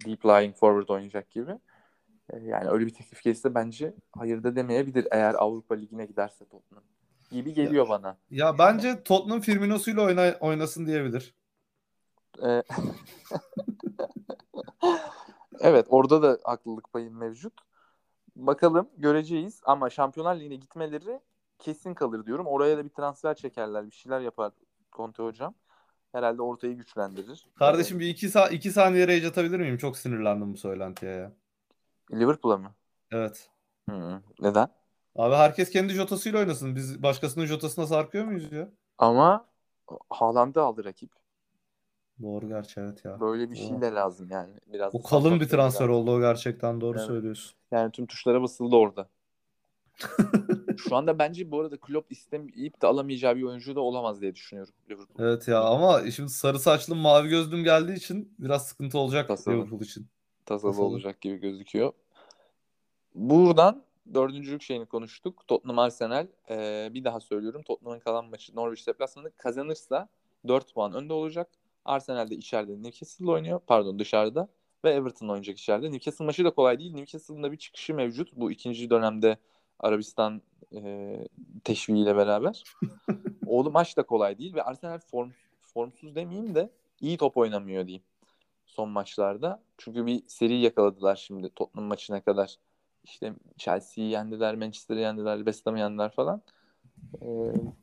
[0.06, 1.52] deep lying forward oynayacak gibi.
[2.34, 6.84] Ee, Yani öyle bir teklif gelirse bence hayır da demeyebilir eğer Avrupa Ligi'ne giderse Tottenham.
[7.32, 8.18] Gibi geliyor bana.
[8.32, 11.34] Ya bence Tottenham Firmino'suyla oyna, oynasın diyebilir.
[12.44, 12.64] Ee,
[15.60, 17.54] evet orada da haklılık payı mevcut.
[18.36, 21.20] Bakalım göreceğiz ama Şampiyonlar Ligi'ne gitmeleri
[21.60, 22.48] kesin kalır diyorum.
[22.48, 24.52] Oraya da bir transfer çekerler, bir şeyler yapar
[24.92, 25.56] Conte hocam.
[26.12, 27.46] Herhalde ortayı güçlendirir.
[27.56, 29.78] Kardeşim bir iki, sa- iki saniye rage atabilir miyim?
[29.78, 31.32] Çok sinirlendim bu söylentiye ya.
[32.12, 32.76] Liverpool'a mı?
[33.12, 33.50] Evet.
[33.90, 34.68] Hı, neden?
[35.16, 36.76] Abi herkes kendi jotasıyla oynasın.
[36.76, 38.70] Biz başkasının jotasına sarkıyor muyuz ya?
[38.98, 39.46] Ama
[40.10, 41.12] Haaland'ı aldı rakip.
[42.22, 43.20] Doğru gerçi evet ya.
[43.20, 44.54] Böyle bir şey de lazım yani.
[44.68, 45.96] Biraz O kalın bir transfer lazım.
[46.02, 47.08] oldu o gerçekten doğru Evet.
[47.08, 47.58] söylüyorsun.
[47.72, 49.10] Yani tüm tuşlara basıldı orada.
[50.78, 54.74] Şu anda bence bu arada Klopp istemeyip de alamayacağı bir oyuncu da olamaz diye düşünüyorum
[54.90, 55.28] Liverpool.
[55.28, 59.56] Evet ya ama şimdi sarı saçlı mavi gözlüm geldiği için biraz sıkıntı olacak Tasalı.
[59.56, 60.08] Liverpool için.
[60.46, 60.86] Tasalı Tasalı.
[60.86, 61.94] olacak gibi gözüküyor.
[63.16, 63.84] Buradan
[64.14, 65.48] dördüncülük şeyini konuştuk.
[65.48, 66.28] Tottenham Arsenal.
[66.50, 67.64] Ee, bir daha söylüyorum.
[67.64, 70.10] Tottenham'ın kalan maçı Norwich deplasmanı kazanırsa
[70.48, 71.50] 4 puan önde olacak.
[71.86, 73.60] Arsenal de içeride Newcastle oynuyor.
[73.68, 74.48] Pardon dışarıda.
[74.86, 75.92] Ve Everton oynayacak içeride.
[75.92, 76.94] Newcastle maçı da kolay değil.
[76.94, 78.34] Newcastle'ın da bir çıkışı mevcut.
[78.36, 79.38] Bu ikinci dönemde
[79.80, 80.42] Arabistan
[80.76, 81.16] e,
[81.64, 82.64] teşviğiyle beraber.
[83.48, 85.30] o maç da kolay değil ve Arsenal form,
[85.62, 86.70] formsuz demeyeyim de
[87.02, 88.04] iyi top oynamıyor diyeyim
[88.68, 89.64] son maçlarda.
[89.78, 92.56] Çünkü bir seri yakaladılar şimdi Tottenham maçına kadar.
[93.04, 96.42] İşte Chelsea'yi yendiler, Manchester'ı yendiler, West Ham'ı yendiler falan.
[97.22, 97.28] Ee,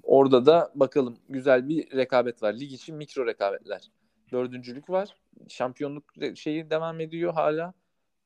[0.02, 2.52] orada da bakalım güzel bir rekabet var.
[2.54, 3.90] Lig için mikro rekabetler.
[4.32, 5.16] Dördüncülük var.
[5.48, 7.74] Şampiyonluk şeyi devam ediyor hala.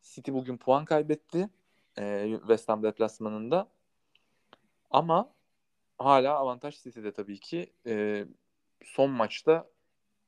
[0.03, 1.49] City bugün puan kaybetti.
[1.99, 3.69] Ee, West Ham deplasmanında.
[4.91, 5.33] Ama
[5.99, 7.73] hala avantaj City'de tabii ki.
[7.87, 8.27] Ee,
[8.85, 9.71] son maçta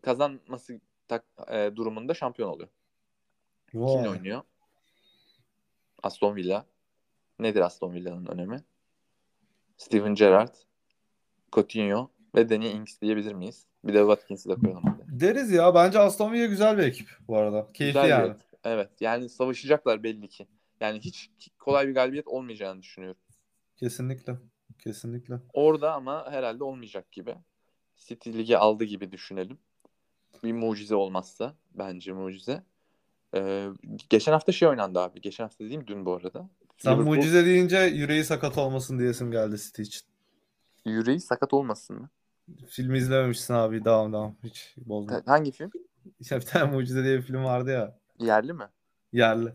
[0.03, 2.69] kazanması tak, e, durumunda şampiyon oluyor.
[3.71, 4.43] Kimle oynuyor?
[6.03, 6.67] Aston Villa.
[7.39, 8.65] Nedir Aston Villa'nın önemi?
[9.77, 10.55] Steven Gerrard,
[11.53, 13.67] Coutinho ve Danny Ings diyebilir miyiz?
[13.85, 14.99] Bir de Watkins'i de koyalım.
[15.09, 17.73] Deriz ya bence Aston Villa güzel bir ekip bu arada.
[17.73, 18.31] Keyifli Güzel yani.
[18.31, 18.47] et.
[18.65, 18.91] Evet.
[19.01, 20.47] Yani savaşacaklar belli ki.
[20.81, 23.21] Yani hiç kolay bir galibiyet olmayacağını düşünüyorum.
[23.77, 24.37] Kesinlikle.
[24.79, 25.35] Kesinlikle.
[25.53, 27.35] Orada ama herhalde olmayacak gibi.
[27.97, 29.59] City ligi aldı gibi düşünelim.
[30.45, 32.65] Bir mucize olmazsa bence mucize.
[33.35, 33.69] Ee,
[34.11, 35.21] geçen hafta şey oynandı abi.
[35.21, 36.49] Geçen hafta dediğim dün bu arada.
[36.79, 40.03] Sen Liverpool- mucize deyince yüreği sakat olmasın diyesim geldi City için.
[40.85, 42.11] Yüreği sakat olmasın mı?
[42.69, 43.85] Filmi izlememişsin abi.
[43.85, 44.37] Devam devam.
[44.45, 45.23] Hiç bozma.
[45.27, 45.71] Hangi film?
[46.21, 47.99] İşte bir tane Mucize diye bir film vardı ya.
[48.19, 48.69] Yerli mi?
[49.13, 49.55] Yerli.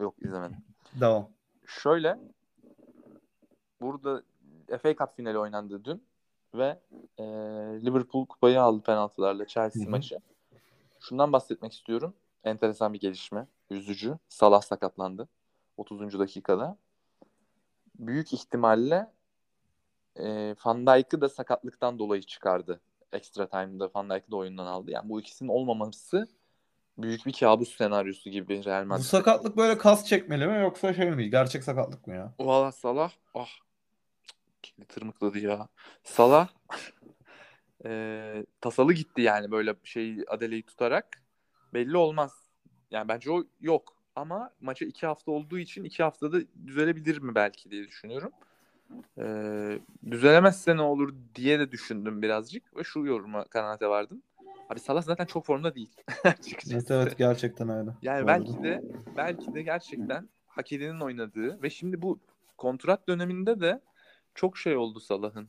[0.00, 0.56] Yok izlemedim.
[1.00, 1.28] Devam.
[1.66, 2.18] Şöyle
[3.80, 4.22] burada
[4.82, 6.04] FA Cup finali oynandı dün
[6.54, 6.80] ve
[7.18, 7.24] e,
[7.84, 9.90] Liverpool kupayı aldı penaltılarla Chelsea Hı hı.
[9.90, 10.18] maçı.
[11.00, 12.14] Şundan bahsetmek istiyorum.
[12.44, 13.46] Enteresan bir gelişme.
[13.70, 14.18] Üzücü.
[14.28, 15.28] Salah sakatlandı.
[15.76, 16.18] 30.
[16.18, 16.76] dakikada.
[17.98, 19.12] Büyük ihtimalle
[20.16, 22.80] e, Van Dijk'ı da sakatlıktan dolayı çıkardı.
[23.12, 24.90] Extra time'da Van Dijk'ı da oyundan aldı.
[24.90, 26.28] Yani bu ikisinin olmaması
[27.02, 29.04] büyük bir kabus senaryosu gibi Real Bu Madrid.
[29.04, 31.30] sakatlık böyle kas çekmeli mi yoksa şey mi?
[31.30, 32.34] Gerçek sakatlık mı ya?
[32.40, 33.48] Valla Salah ah
[34.62, 35.68] Cık, tırmıkladı ya.
[36.04, 36.48] Salah
[37.84, 41.22] eee, tasalı gitti yani böyle şey Adele'yi tutarak.
[41.74, 42.32] Belli olmaz.
[42.90, 43.96] Yani bence o yok.
[44.16, 48.32] Ama maça iki hafta olduğu için iki haftada düzelebilir mi belki diye düşünüyorum.
[49.18, 49.78] Eee,
[50.10, 54.22] düzelemezse ne olur diye de düşündüm birazcık ve şu yoruma kanaate vardım.
[54.70, 55.90] Abi Salah zaten çok formda değil.
[56.70, 57.90] Evet evet gerçekten öyle.
[58.02, 58.62] Yani belki arada.
[58.62, 58.82] de
[59.16, 62.20] belki de gerçekten hak edenin oynadığı ve şimdi bu
[62.56, 63.80] kontrat döneminde de
[64.34, 65.48] çok şey oldu Salah'ın.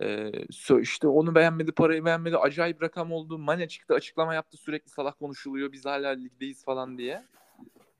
[0.00, 0.32] Ee,
[0.80, 3.38] işte onu beğenmedi, parayı beğenmedi, acayip rakam oldu.
[3.38, 7.22] Mane çıktı, açıklama yaptı, sürekli Salah konuşuluyor, biz hala ligdeyiz falan diye.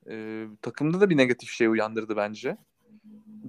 [0.09, 2.57] Ee, takımda da bir negatif şey uyandırdı bence.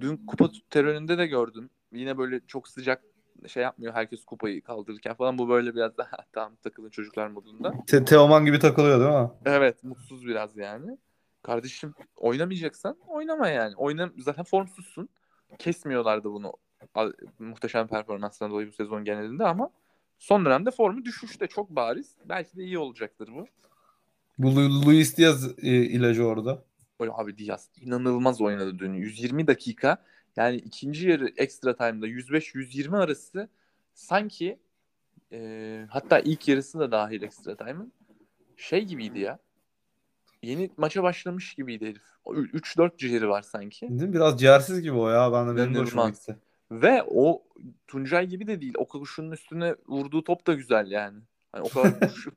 [0.00, 1.70] Dün kupa teröründe de gördüm.
[1.92, 3.04] Yine böyle çok sıcak
[3.48, 5.38] şey yapmıyor herkes kupayı kaldırırken falan.
[5.38, 7.72] Bu böyle biraz daha tamam takılın çocuklar modunda.
[7.86, 9.30] Te- Teoman gibi takılıyor değil mi?
[9.44, 10.98] Evet mutsuz biraz yani.
[11.42, 13.74] Kardeşim oynamayacaksan oynama yani.
[13.76, 15.08] Oyna zaten formsuzsun.
[15.58, 16.52] Kesmiyorlardı bunu
[17.38, 19.70] muhteşem performansından dolayı bu sezon genelinde ama
[20.18, 22.14] son dönemde formu düşüşte çok bariz.
[22.24, 23.46] Belki de iyi olacaktır bu.
[24.38, 26.64] Bu Lu- Luis Diaz e, ilacı orada.
[27.00, 28.92] Böyle abi Diaz inanılmaz oynadı dün.
[28.92, 30.04] 120 dakika
[30.36, 33.48] yani ikinci yarı extra time'da 105-120 arası
[33.94, 34.58] sanki
[35.32, 37.92] e, hatta ilk yarısı da dahil extra time'ın
[38.56, 39.38] şey gibiydi ya.
[40.42, 42.02] Yeni maça başlamış gibiydi herif.
[42.24, 43.88] O ü- 3-4 ciğeri var sanki.
[43.88, 44.12] Değil mi?
[44.12, 45.32] Biraz ciğersiz gibi o ya.
[45.32, 46.36] Ben de benim hoşuma gitti.
[46.70, 47.42] Ve o
[47.86, 48.74] Tuncay gibi de değil.
[48.76, 51.18] O kuşunun üstüne vurduğu top da güzel yani.
[51.52, 52.28] Hani o kadar güç-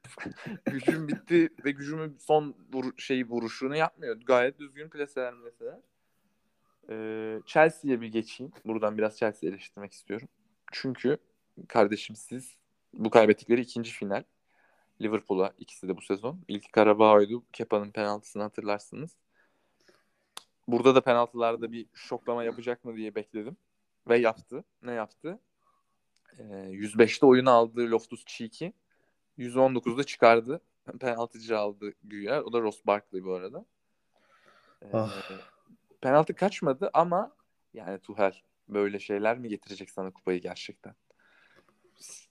[0.66, 4.16] gücüm bitti ve gücümün son vur, şeyi vuruşunu yapmıyor.
[4.26, 5.82] Gayet düzgün plaseler mesela.
[6.90, 8.52] Ee, Chelsea'ye bir geçeyim.
[8.66, 10.28] Buradan biraz Chelsea eleştirmek istiyorum.
[10.72, 11.18] Çünkü
[11.68, 12.58] kardeşim siz
[12.94, 14.24] bu kaybettikleri ikinci final.
[15.02, 16.40] Liverpool'a ikisi de bu sezon.
[16.48, 17.34] İlk Karabağ'ydı.
[17.54, 19.12] Kepa'nın penaltısını hatırlarsınız.
[20.68, 23.58] Burada da penaltılarda bir şoklama yapacak mı diye bekledim.
[24.08, 24.64] Ve yaptı.
[24.82, 25.40] Ne yaptı?
[26.40, 28.74] Ee, 105'te oyunu aldığı Loftus Cheek'i
[29.38, 30.62] 119'da çıkardı.
[31.00, 32.44] Penaltıcı aldı güya.
[32.44, 33.66] O da Ross Barkley bu arada.
[34.82, 35.24] Ee, Ah.
[36.02, 37.36] Penaltı kaçmadı ama
[37.74, 40.96] yani Tuhel böyle şeyler mi getirecek sana kupayı gerçekten?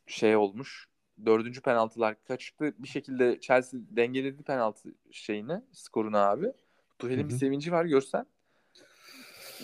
[0.07, 0.89] Şey olmuş.
[1.27, 2.75] Dördüncü penaltılar kaçtı.
[2.79, 6.53] Bir şekilde Chelsea dengeledi penaltı şeyini, skorunu abi.
[6.99, 8.27] Tuhel'in bir sevinci var görsen.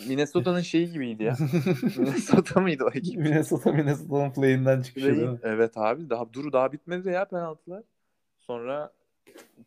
[0.07, 1.37] Minnesota'nın şeyi gibiydi ya.
[1.97, 3.17] Minnesota mıydı o ekip?
[3.17, 5.39] Minnesota Minnesota'nın play'inden çıkışı?
[5.43, 7.83] Evet abi daha duru daha bitmedi ya penaltılar.
[8.39, 8.93] Sonra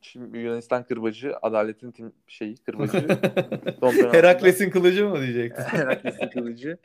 [0.00, 3.06] şimdi Yunanistan kırbacı, adaletin tim şeyi kırbacı.
[4.12, 5.62] Herakles'in kılıcı mı diyecektin?
[5.78, 6.78] Herakles'in kılıcı.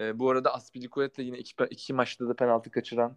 [0.00, 3.16] Ee, bu arada Aspilicueta yine iki, iki maçta da penaltı kaçıran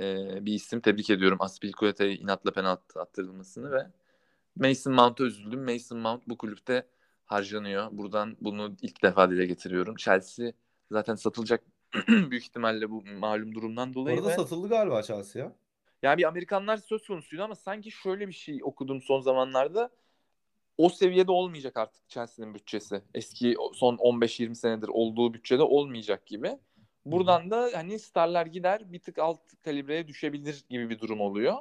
[0.00, 0.04] e,
[0.46, 0.80] bir isim.
[0.80, 3.86] Tebrik ediyorum Aspilicueta'ya inatla penaltı attırılmasını ve
[4.56, 5.72] Mason Mount'a üzüldüm.
[5.72, 6.86] Mason Mount bu kulüpte
[7.24, 7.88] harcanıyor.
[7.92, 9.96] Buradan bunu ilk defa dile getiriyorum.
[9.96, 10.52] Chelsea
[10.90, 11.62] zaten satılacak
[12.08, 14.16] büyük ihtimalle bu malum durumdan dolayı.
[14.18, 15.52] Orada ve- satıldı galiba Chelsea ya.
[16.02, 19.90] Yani bir Amerikanlar söz konusuydu ama sanki şöyle bir şey okudum son zamanlarda.
[20.78, 23.02] O seviyede olmayacak artık Chelsea'nin bütçesi.
[23.14, 26.58] Eski son 15-20 senedir olduğu bütçede olmayacak gibi.
[27.06, 31.56] Buradan da hani starlar gider bir tık alt kalibreye düşebilir gibi bir durum oluyor.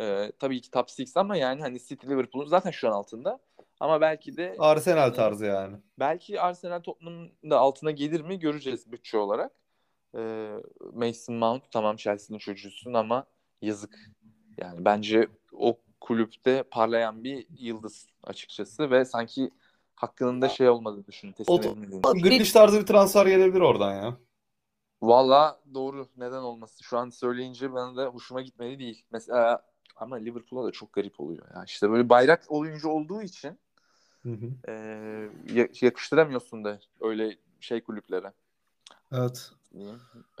[0.00, 3.40] Ee, tabii ki top 6 ama yani hani City Liverpool'un zaten şu an altında.
[3.80, 5.76] Ama belki de Arsenal tarzı yani.
[5.98, 9.52] belki Arsenal Tottenham'ın da altına gelir mi göreceğiz bütçe olarak.
[10.16, 10.50] Ee,
[10.92, 13.26] Mason Mount tamam Chelsea'nin çocuğusun ama
[13.64, 14.10] yazık.
[14.58, 19.50] Yani bence o kulüpte parlayan bir yıldız açıkçası ve sanki
[19.94, 21.32] hakkının da şey olmadığını düşün.
[21.32, 22.22] Teslim edilmediğini.
[22.22, 24.16] Grealish tarzı bir transfer gelebilir oradan ya.
[25.02, 26.08] Valla doğru.
[26.16, 26.78] Neden olmasın?
[26.82, 29.04] Şu an söyleyince bana da hoşuma gitmedi değil.
[29.12, 29.62] Mesela
[29.96, 31.46] ama Liverpool'a da çok garip oluyor.
[31.54, 31.64] Ya.
[31.66, 33.58] İşte böyle bayrak oyuncu olduğu için
[34.22, 34.50] Hı hı.
[35.54, 38.32] Ya- yakıştıramıyorsun da öyle şey kulüplere.
[39.12, 39.50] Evet.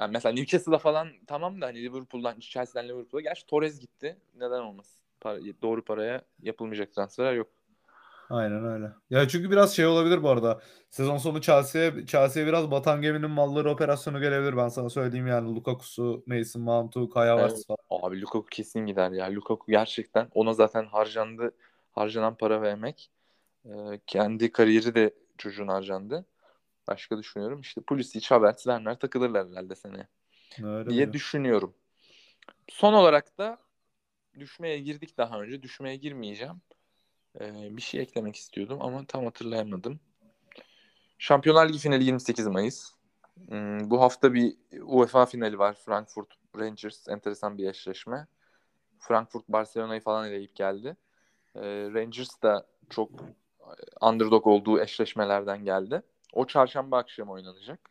[0.00, 4.16] Yani mesela Newcastle'da falan tamam da hani Liverpool'dan Chelsea'den Liverpool'a gerçi Torres gitti.
[4.36, 5.00] Neden olmasın?
[5.20, 7.48] Para, doğru paraya yapılmayacak transferler yok.
[8.30, 8.92] Aynen öyle.
[9.10, 10.60] Ya çünkü biraz şey olabilir bu arada.
[10.90, 14.56] Sezon sonu Chelsea'ye Chelsea'ye biraz batan geminin malları operasyonu gelebilir.
[14.56, 15.54] Ben sana söyleyeyim yani.
[15.54, 17.78] Lukaku'su, Mason Mount'u, Kai Havertz falan.
[17.90, 19.34] Abi Lukaku kesin gider ya.
[19.34, 21.54] Lukaku gerçekten ona zaten harcandı.
[21.92, 23.10] Harcanan para ve emek.
[23.66, 23.70] Ee,
[24.06, 26.24] kendi kariyeri de çocuğun harcandı.
[26.86, 27.60] Başka düşünüyorum.
[27.60, 30.08] İşte Pulisic, Havertz, Werner takılırlar herhalde seneye.
[30.62, 31.12] Öyle diye mi?
[31.12, 31.74] düşünüyorum.
[32.68, 33.58] Son olarak da
[34.38, 35.62] düşmeye girdik daha önce.
[35.62, 36.62] Düşmeye girmeyeceğim.
[37.40, 40.00] Ee, bir şey eklemek istiyordum ama tam hatırlayamadım.
[41.18, 42.90] Şampiyonlar Ligi finali 28 Mayıs.
[43.48, 45.74] Hmm, bu hafta bir UEFA finali var.
[45.84, 46.28] Frankfurt
[46.58, 48.26] Rangers enteresan bir eşleşme.
[48.98, 50.96] Frankfurt Barcelona'yı falan eleyip geldi.
[51.56, 51.60] Ee,
[51.94, 53.10] Rangers da çok
[54.00, 56.02] underdog olduğu eşleşmelerden geldi.
[56.34, 57.90] O çarşamba akşamı oynanacak.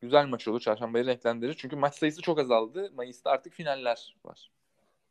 [0.00, 0.60] Güzel maç olur.
[0.60, 1.54] Çarşambayı renklendirir.
[1.54, 2.90] Çünkü maç sayısı çok azaldı.
[2.94, 4.50] Mayıs'ta artık finaller var.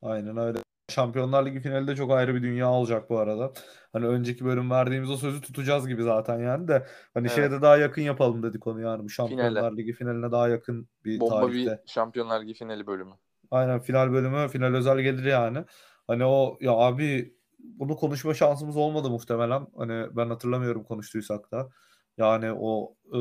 [0.02, 0.60] Aynen öyle.
[0.90, 3.54] Şampiyonlar Ligi finali de çok ayrı bir dünya olacak bu arada.
[3.94, 7.36] Hani önceki bölüm verdiğimiz o sözü tutacağız gibi zaten yani de hani Evet.
[7.36, 9.78] şeye de daha yakın yapalım dedik onu yani bu Şampiyonlar Finale.
[9.78, 11.82] Ligi finaline daha yakın bir Bomba tarihte.
[11.86, 13.14] bir Şampiyonlar Ligi finali bölümü.
[13.52, 15.66] Aynen final bölümü final özel gelir yani.
[16.08, 19.68] Hani o ya abi bunu konuşma şansımız olmadı muhtemelen.
[19.78, 21.70] Hani ben hatırlamıyorum konuştuysak da.
[22.18, 23.18] Yani o e,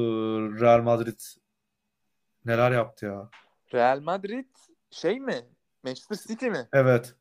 [0.60, 1.20] Real Madrid
[2.44, 3.28] neler yaptı ya.
[3.74, 4.46] Real Madrid
[4.90, 5.46] şey mi?
[5.84, 6.68] Manchester City mi?
[6.72, 7.14] Evet.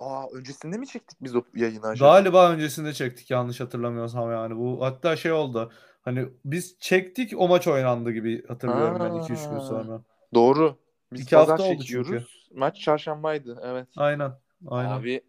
[0.00, 2.08] Aa öncesinde mi çektik biz o yayını acaba?
[2.08, 4.56] Galiba öncesinde çektik yanlış hatırlamıyorsam yani.
[4.56, 5.72] Bu hatta şey oldu.
[6.02, 9.60] Hani biz çektik o maç oynandı gibi hatırlıyorum ben 2-3 gün Aa.
[9.60, 10.00] sonra.
[10.34, 10.78] Doğru.
[11.12, 12.48] Biz İki pazar hafta oldu çekiyoruz.
[12.54, 13.60] Maç çarşambaydı.
[13.64, 13.88] Evet.
[13.96, 14.32] Aynen.
[14.66, 14.90] Aynen.
[14.90, 15.20] Abi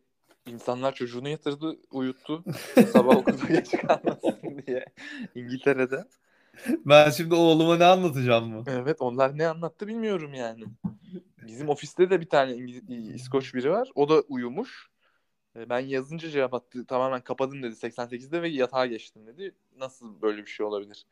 [0.47, 2.43] insanlar çocuğunu yatırdı, uyuttu.
[2.93, 4.85] Sabah okulda geç kalmasın diye.
[5.35, 6.05] İngiltere'de.
[6.85, 8.63] Ben şimdi oğluma ne anlatacağım mı?
[8.67, 10.63] Evet onlar ne anlattı bilmiyorum yani.
[11.47, 13.89] Bizim ofiste de bir tane İngiliz, İskoç biri var.
[13.95, 14.89] O da uyumuş.
[15.55, 16.85] E, Ben yazınca cevap attı.
[16.85, 19.55] Tamamen kapadım dedi 88'de ve yatağa geçtim dedi.
[19.77, 21.05] Nasıl böyle bir şey olabilir?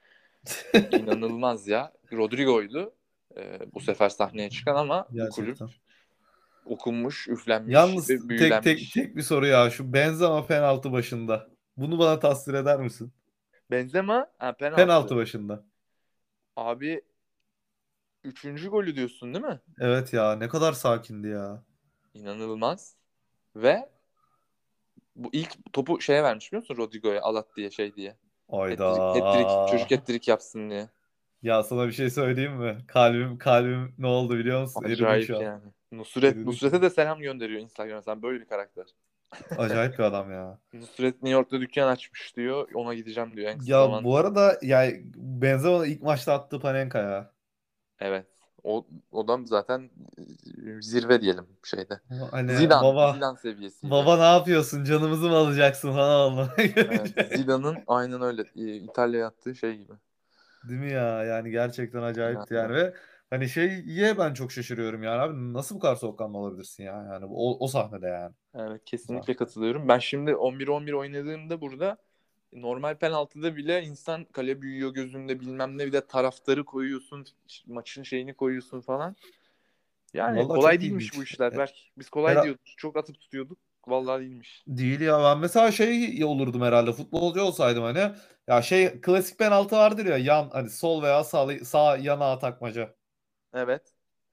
[0.91, 1.93] İnanılmaz ya.
[2.13, 2.93] Rodrigo'ydu.
[3.37, 5.69] e, bu sefer sahneye çıkan ama bu kulüp Gerçekten.
[6.65, 8.63] Okunmuş, üflenmiş Yalnız ve tek büyülenmiş.
[8.63, 9.69] tek tek bir soru ya.
[9.69, 11.47] Şu Benzema penaltı başında.
[11.77, 13.13] Bunu bana tasvir eder misin?
[13.71, 14.81] Benzema ha, penaltı.
[14.81, 15.63] Penaltı başında.
[16.55, 17.01] Abi
[18.23, 19.59] üçüncü golü diyorsun değil mi?
[19.79, 21.63] Evet ya ne kadar sakindi ya.
[22.13, 22.95] İnanılmaz.
[23.55, 23.89] Ve
[25.15, 28.17] bu ilk topu şeye vermiş biliyor musun Rodrigo'ya alat diye şey diye.
[28.49, 28.91] Ayda.
[28.91, 30.89] Hat-trick, çocuk hat-trick yapsın diye.
[31.43, 32.77] Ya sana bir şey söyleyeyim mi?
[32.87, 34.83] Kalbim kalbim ne oldu biliyor musun?
[34.83, 35.41] Eridi Acayip şu an.
[35.41, 35.63] yani.
[35.91, 38.01] Nusret, Eridi Nusret'e de selam gönderiyor Instagram'a.
[38.01, 38.85] Sen böyle bir karakter.
[39.57, 40.57] Acayip bir adam ya.
[40.73, 42.69] Nusret New York'ta dükkan açmış diyor.
[42.73, 44.03] Ona gideceğim diyor en kısa Ya zamanda.
[44.03, 47.31] bu arada yani Benzema ilk maçta attığı Panenka ya.
[47.99, 48.25] Evet.
[48.63, 49.89] O, o da zaten
[50.77, 51.99] e, zirve diyelim şeyde.
[52.31, 53.91] Hani Zidane, baba Zidane seviyesi.
[53.91, 54.83] baba ne yapıyorsun?
[54.83, 56.49] Canımızı mı alacaksın falan oldu.
[56.57, 59.93] Evet, Zidane'ın aynen öyle e, İtalya'ya attığı şey gibi.
[60.69, 61.23] Değil mi ya?
[61.23, 62.73] Yani gerçekten acayipti Yani.
[62.73, 62.93] ve
[63.29, 67.57] hani şeye ben çok şaşırıyorum yani abi nasıl bu kadar soğukkanlı olabilirsin ya yani o,
[67.65, 68.33] o sahnede yani.
[68.55, 69.87] Evet kesinlikle katılıyorum.
[69.87, 71.97] Ben şimdi 11-11 oynadığımda burada
[72.53, 77.25] normal penaltıda bile insan kale büyüyor gözünde bilmem ne bir de taraftarı koyuyorsun
[77.67, 79.15] maçın şeyini koyuyorsun falan.
[80.13, 81.19] Yani Vallahi kolay çok değilmiş ilginç.
[81.19, 81.73] bu işler E- Berk.
[81.97, 82.61] Biz kolay Herhal- diyorduk.
[82.77, 83.57] Çok atıp tutuyorduk.
[83.87, 84.63] Vallahi değilmiş.
[84.67, 88.11] Değil ya ben mesela şey olurdum herhalde futbolcu olsaydım hani
[88.47, 92.93] ya şey klasik penaltı vardır ya yan hani sol veya sağ, sağ yana takmaca.
[93.53, 93.81] Evet.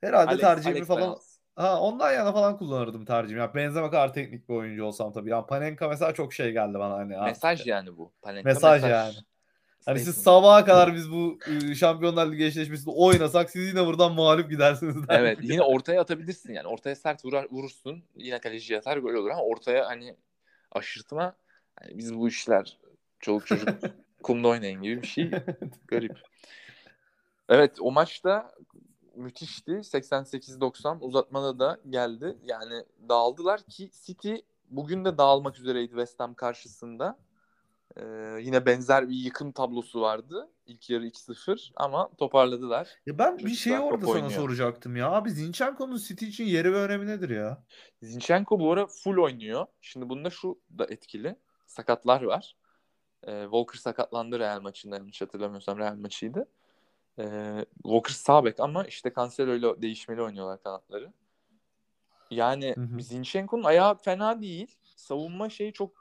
[0.00, 1.40] Herhalde Alex, tercihimi Alex falan penaltısı.
[1.56, 3.40] ha ondan yana falan kullanırdım tercihimi.
[3.40, 5.30] Ya benzeme kadar teknik bir oyuncu olsam tabii.
[5.30, 7.16] Ya Panenka mesela çok şey geldi bana hani.
[7.16, 8.12] Mesaj yani bu.
[8.22, 9.14] Panenka Mesaj yani.
[9.86, 14.50] Hani siz sabaha kadar biz bu e, Şampiyonlar Ligi eşleşmesinde oynasak siz yine buradan mağlup
[14.50, 14.96] gidersiniz.
[15.08, 16.68] Evet yine ortaya atabilirsin yani.
[16.68, 18.02] Ortaya sert vurar, vurursun.
[18.16, 20.16] Yine kaleci yatar gol olur ama ortaya hani
[20.72, 21.36] aşırtma.
[21.80, 22.78] hani biz bu işler
[23.20, 23.68] çoluk çocuk
[24.22, 25.30] kumda oynayın gibi bir şey.
[25.88, 26.18] Garip.
[27.48, 28.54] Evet o maçta
[29.16, 29.70] müthişti.
[29.72, 32.38] 88-90 uzatmada da geldi.
[32.42, 34.34] Yani dağıldılar ki City
[34.70, 37.18] bugün de dağılmak üzereydi West Ham karşısında.
[37.96, 38.02] Ee,
[38.40, 40.50] yine benzer bir yıkım tablosu vardı.
[40.66, 42.88] İlk yarı 2-0 ama toparladılar.
[43.06, 44.30] Ya ben bir Çocuklar şeyi top orada sana oynuyor.
[44.30, 45.10] soracaktım ya.
[45.10, 47.64] Abi Zinchenko'nun City için yeri ve önemi nedir ya?
[48.02, 49.66] Zinchenko bu ara full oynuyor.
[49.80, 51.36] Şimdi bunda şu da etkili.
[51.66, 52.56] Sakatlar var.
[53.26, 56.48] Ee, Walker sakatlandı Real maçında yanlış hatırlamıyorsam Real maçıydı.
[57.18, 61.12] Ee, Walker sağ bek ama işte Cancelo ile değişmeli oynuyorlar kanatları.
[62.30, 62.74] Yani.
[63.02, 64.76] Zinchenko'nun ayağı fena değil.
[64.96, 65.92] Savunma şeyi çok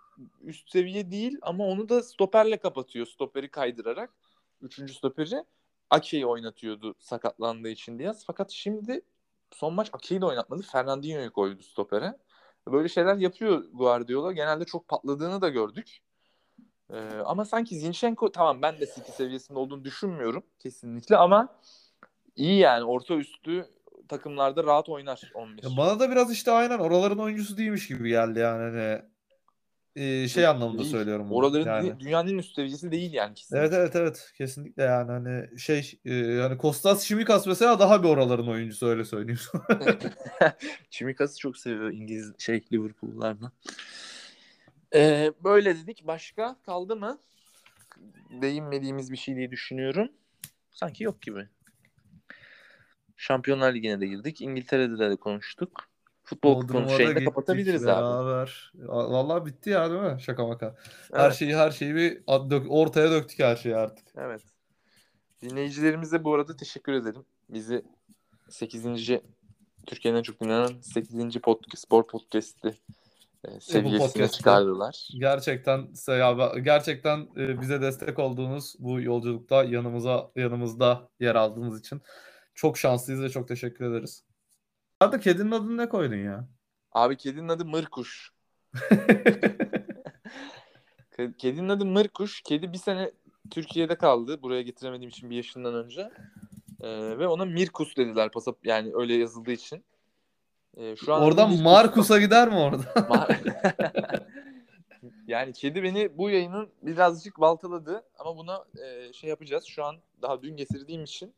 [0.41, 3.05] üst seviye değil ama onu da stoperle kapatıyor.
[3.05, 4.13] Stoperi kaydırarak.
[4.61, 5.45] Üçüncü stoperi
[5.89, 8.23] Ake'yi oynatıyordu sakatlandığı için Diaz.
[8.27, 9.01] Fakat şimdi
[9.51, 10.61] son maç Ake'yi de oynatmadı.
[10.61, 12.17] Fernandinho'yu koydu stopere.
[12.67, 14.31] Böyle şeyler yapıyor Guardiola.
[14.31, 15.99] Genelde çok patladığını da gördük.
[16.93, 21.55] Ee, ama sanki Zinchenko tamam ben de City seviyesinde olduğunu düşünmüyorum kesinlikle ama
[22.35, 23.65] iyi yani orta üstü
[24.07, 25.63] takımlarda rahat oynar 11.
[25.63, 29.01] Ya bana da biraz işte aynen oraların oyuncusu değilmiş gibi geldi yani hani
[29.95, 30.91] e, şey anlamında Değil.
[30.91, 31.29] söylüyorum.
[31.29, 31.37] bunu.
[31.37, 31.99] Oraların yani.
[31.99, 33.65] dünyanın üst seviyesi değil yani kesinlikle.
[33.65, 38.47] Evet evet evet kesinlikle yani hani şey e, hani Kostas Şimikas mesela daha bir oraların
[38.47, 39.39] oyuncusu öyle söyleyeyim.
[40.89, 43.51] Çimikas'ı çok seviyor İngiliz şey Liverpool'larla.
[44.95, 46.07] Ee, böyle dedik.
[46.07, 47.19] Başka kaldı mı?
[48.41, 50.09] Değinmediğimiz bir şey diye düşünüyorum.
[50.71, 51.47] Sanki yok gibi.
[53.17, 54.41] Şampiyonlar Ligi'ne de girdik.
[54.41, 55.89] İngiltere'de de konuştuk.
[56.23, 58.01] Futbol Bodrum'a konu da kapatabiliriz abi.
[58.01, 58.71] beraber.
[58.85, 60.21] Vallahi bitti ya değil mi?
[60.21, 60.75] Şaka maka.
[61.13, 61.35] Her Evet.
[61.35, 62.21] şeyi her şeyi bir
[62.69, 64.07] ortaya döktük her şeyi artık.
[64.17, 64.41] Evet.
[65.41, 67.25] Dinleyicilerimize bu arada teşekkür ederim.
[67.49, 67.85] Bizi
[68.49, 68.83] 8.
[69.85, 71.39] Türkiye'nin en çok dinlenen 8.
[71.41, 72.75] podcast, spor podcast'i
[73.59, 74.37] seviyesine podcast'te.
[74.37, 75.07] çıkardılar.
[75.19, 82.01] Gerçekten ya gerçekten e, bize destek olduğunuz bu yolculukta yanımıza yanımızda yer aldığınız için
[82.53, 84.23] çok şanslıyız ve çok teşekkür ederiz.
[84.99, 86.47] Arada kedinin adını ne koydun ya?
[86.91, 88.31] Abi kedinin adı Mırkuş.
[91.17, 92.41] Ke- Kedinin adı Mırkuş.
[92.41, 93.11] Kedi bir sene
[93.51, 94.41] Türkiye'de kaldı.
[94.41, 96.11] Buraya getiremediğim için bir yaşından önce.
[96.81, 98.31] Ee, ve ona Mirkus dediler.
[98.31, 99.85] Pasap yani öyle yazıldığı için.
[100.77, 102.85] Ee, şu an Oradan Markus'a gider mi orada?
[105.27, 109.65] Yani kedi beni bu yayının birazcık baltaladı ama buna e, şey yapacağız.
[109.65, 111.33] Şu an daha dün getirdiğim için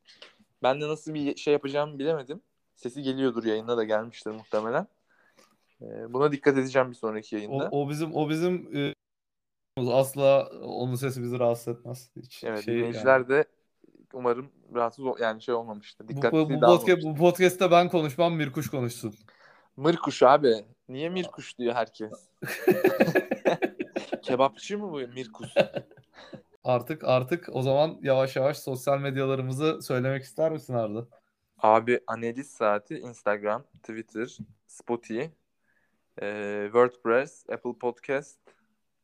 [0.63, 2.41] ben de nasıl bir şey yapacağımı bilemedim.
[2.75, 4.88] Sesi geliyordur yayında da gelmiştir muhtemelen.
[5.82, 7.69] E, buna dikkat edeceğim bir sonraki O, yayında.
[7.71, 8.93] o bizim o bizim e,
[9.77, 12.11] asla onun sesi bizi rahatsız etmez.
[12.15, 13.29] Hiç evet şey dinleyiciler yani.
[13.29, 13.45] de
[14.14, 16.05] umarım rahatsız ol- yani şey olmamıştır.
[16.05, 19.16] Bu, Dikkatli bu, bu, podcast, bu podcast'te ben konuşmam Mirkuş konuşsun.
[19.78, 20.66] Mırkuş abi.
[20.89, 22.12] Niye Mirkuş diyor herkes?
[24.22, 25.53] Kebapçı mı bu Mirkus?
[26.64, 31.07] Artık artık o zaman yavaş yavaş sosyal medyalarımızı söylemek ister misin Arda?
[31.57, 34.38] Abi analiz saati Instagram, Twitter,
[34.68, 35.22] Spotify,
[36.22, 38.39] e, WordPress, Apple Podcast.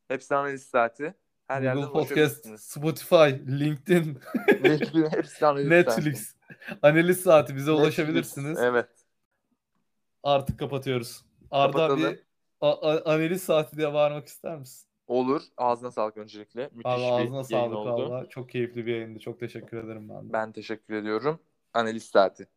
[0.07, 1.13] Hepsi analiz saati.
[1.47, 2.11] Her Google Podcast,
[2.45, 2.61] ulaşabilirsiniz.
[2.61, 4.19] Spotify, LinkedIn,
[4.63, 6.35] Netflix, hepsi analiz Netflix,
[6.81, 7.81] analiz saati bize saati.
[7.81, 8.45] ulaşabilirsiniz.
[8.47, 8.89] Netflix, Evet.
[10.23, 11.25] Artık kapatıyoruz.
[11.51, 12.11] Arda Kapatalım.
[12.13, 12.23] bir
[12.61, 14.87] a- a- analiz saati diye bağırmak ister misin?
[15.07, 15.41] Olur.
[15.57, 16.63] Ağzına sağlık öncelikle.
[16.73, 18.09] Müthiş Abi bir ağzına yayın sağlık oldu.
[18.11, 18.29] valla.
[18.29, 19.19] Çok keyifli bir yayındı.
[19.19, 20.33] Çok teşekkür ederim ben de.
[20.33, 21.39] Ben teşekkür ediyorum.
[21.73, 22.47] Analiz saati.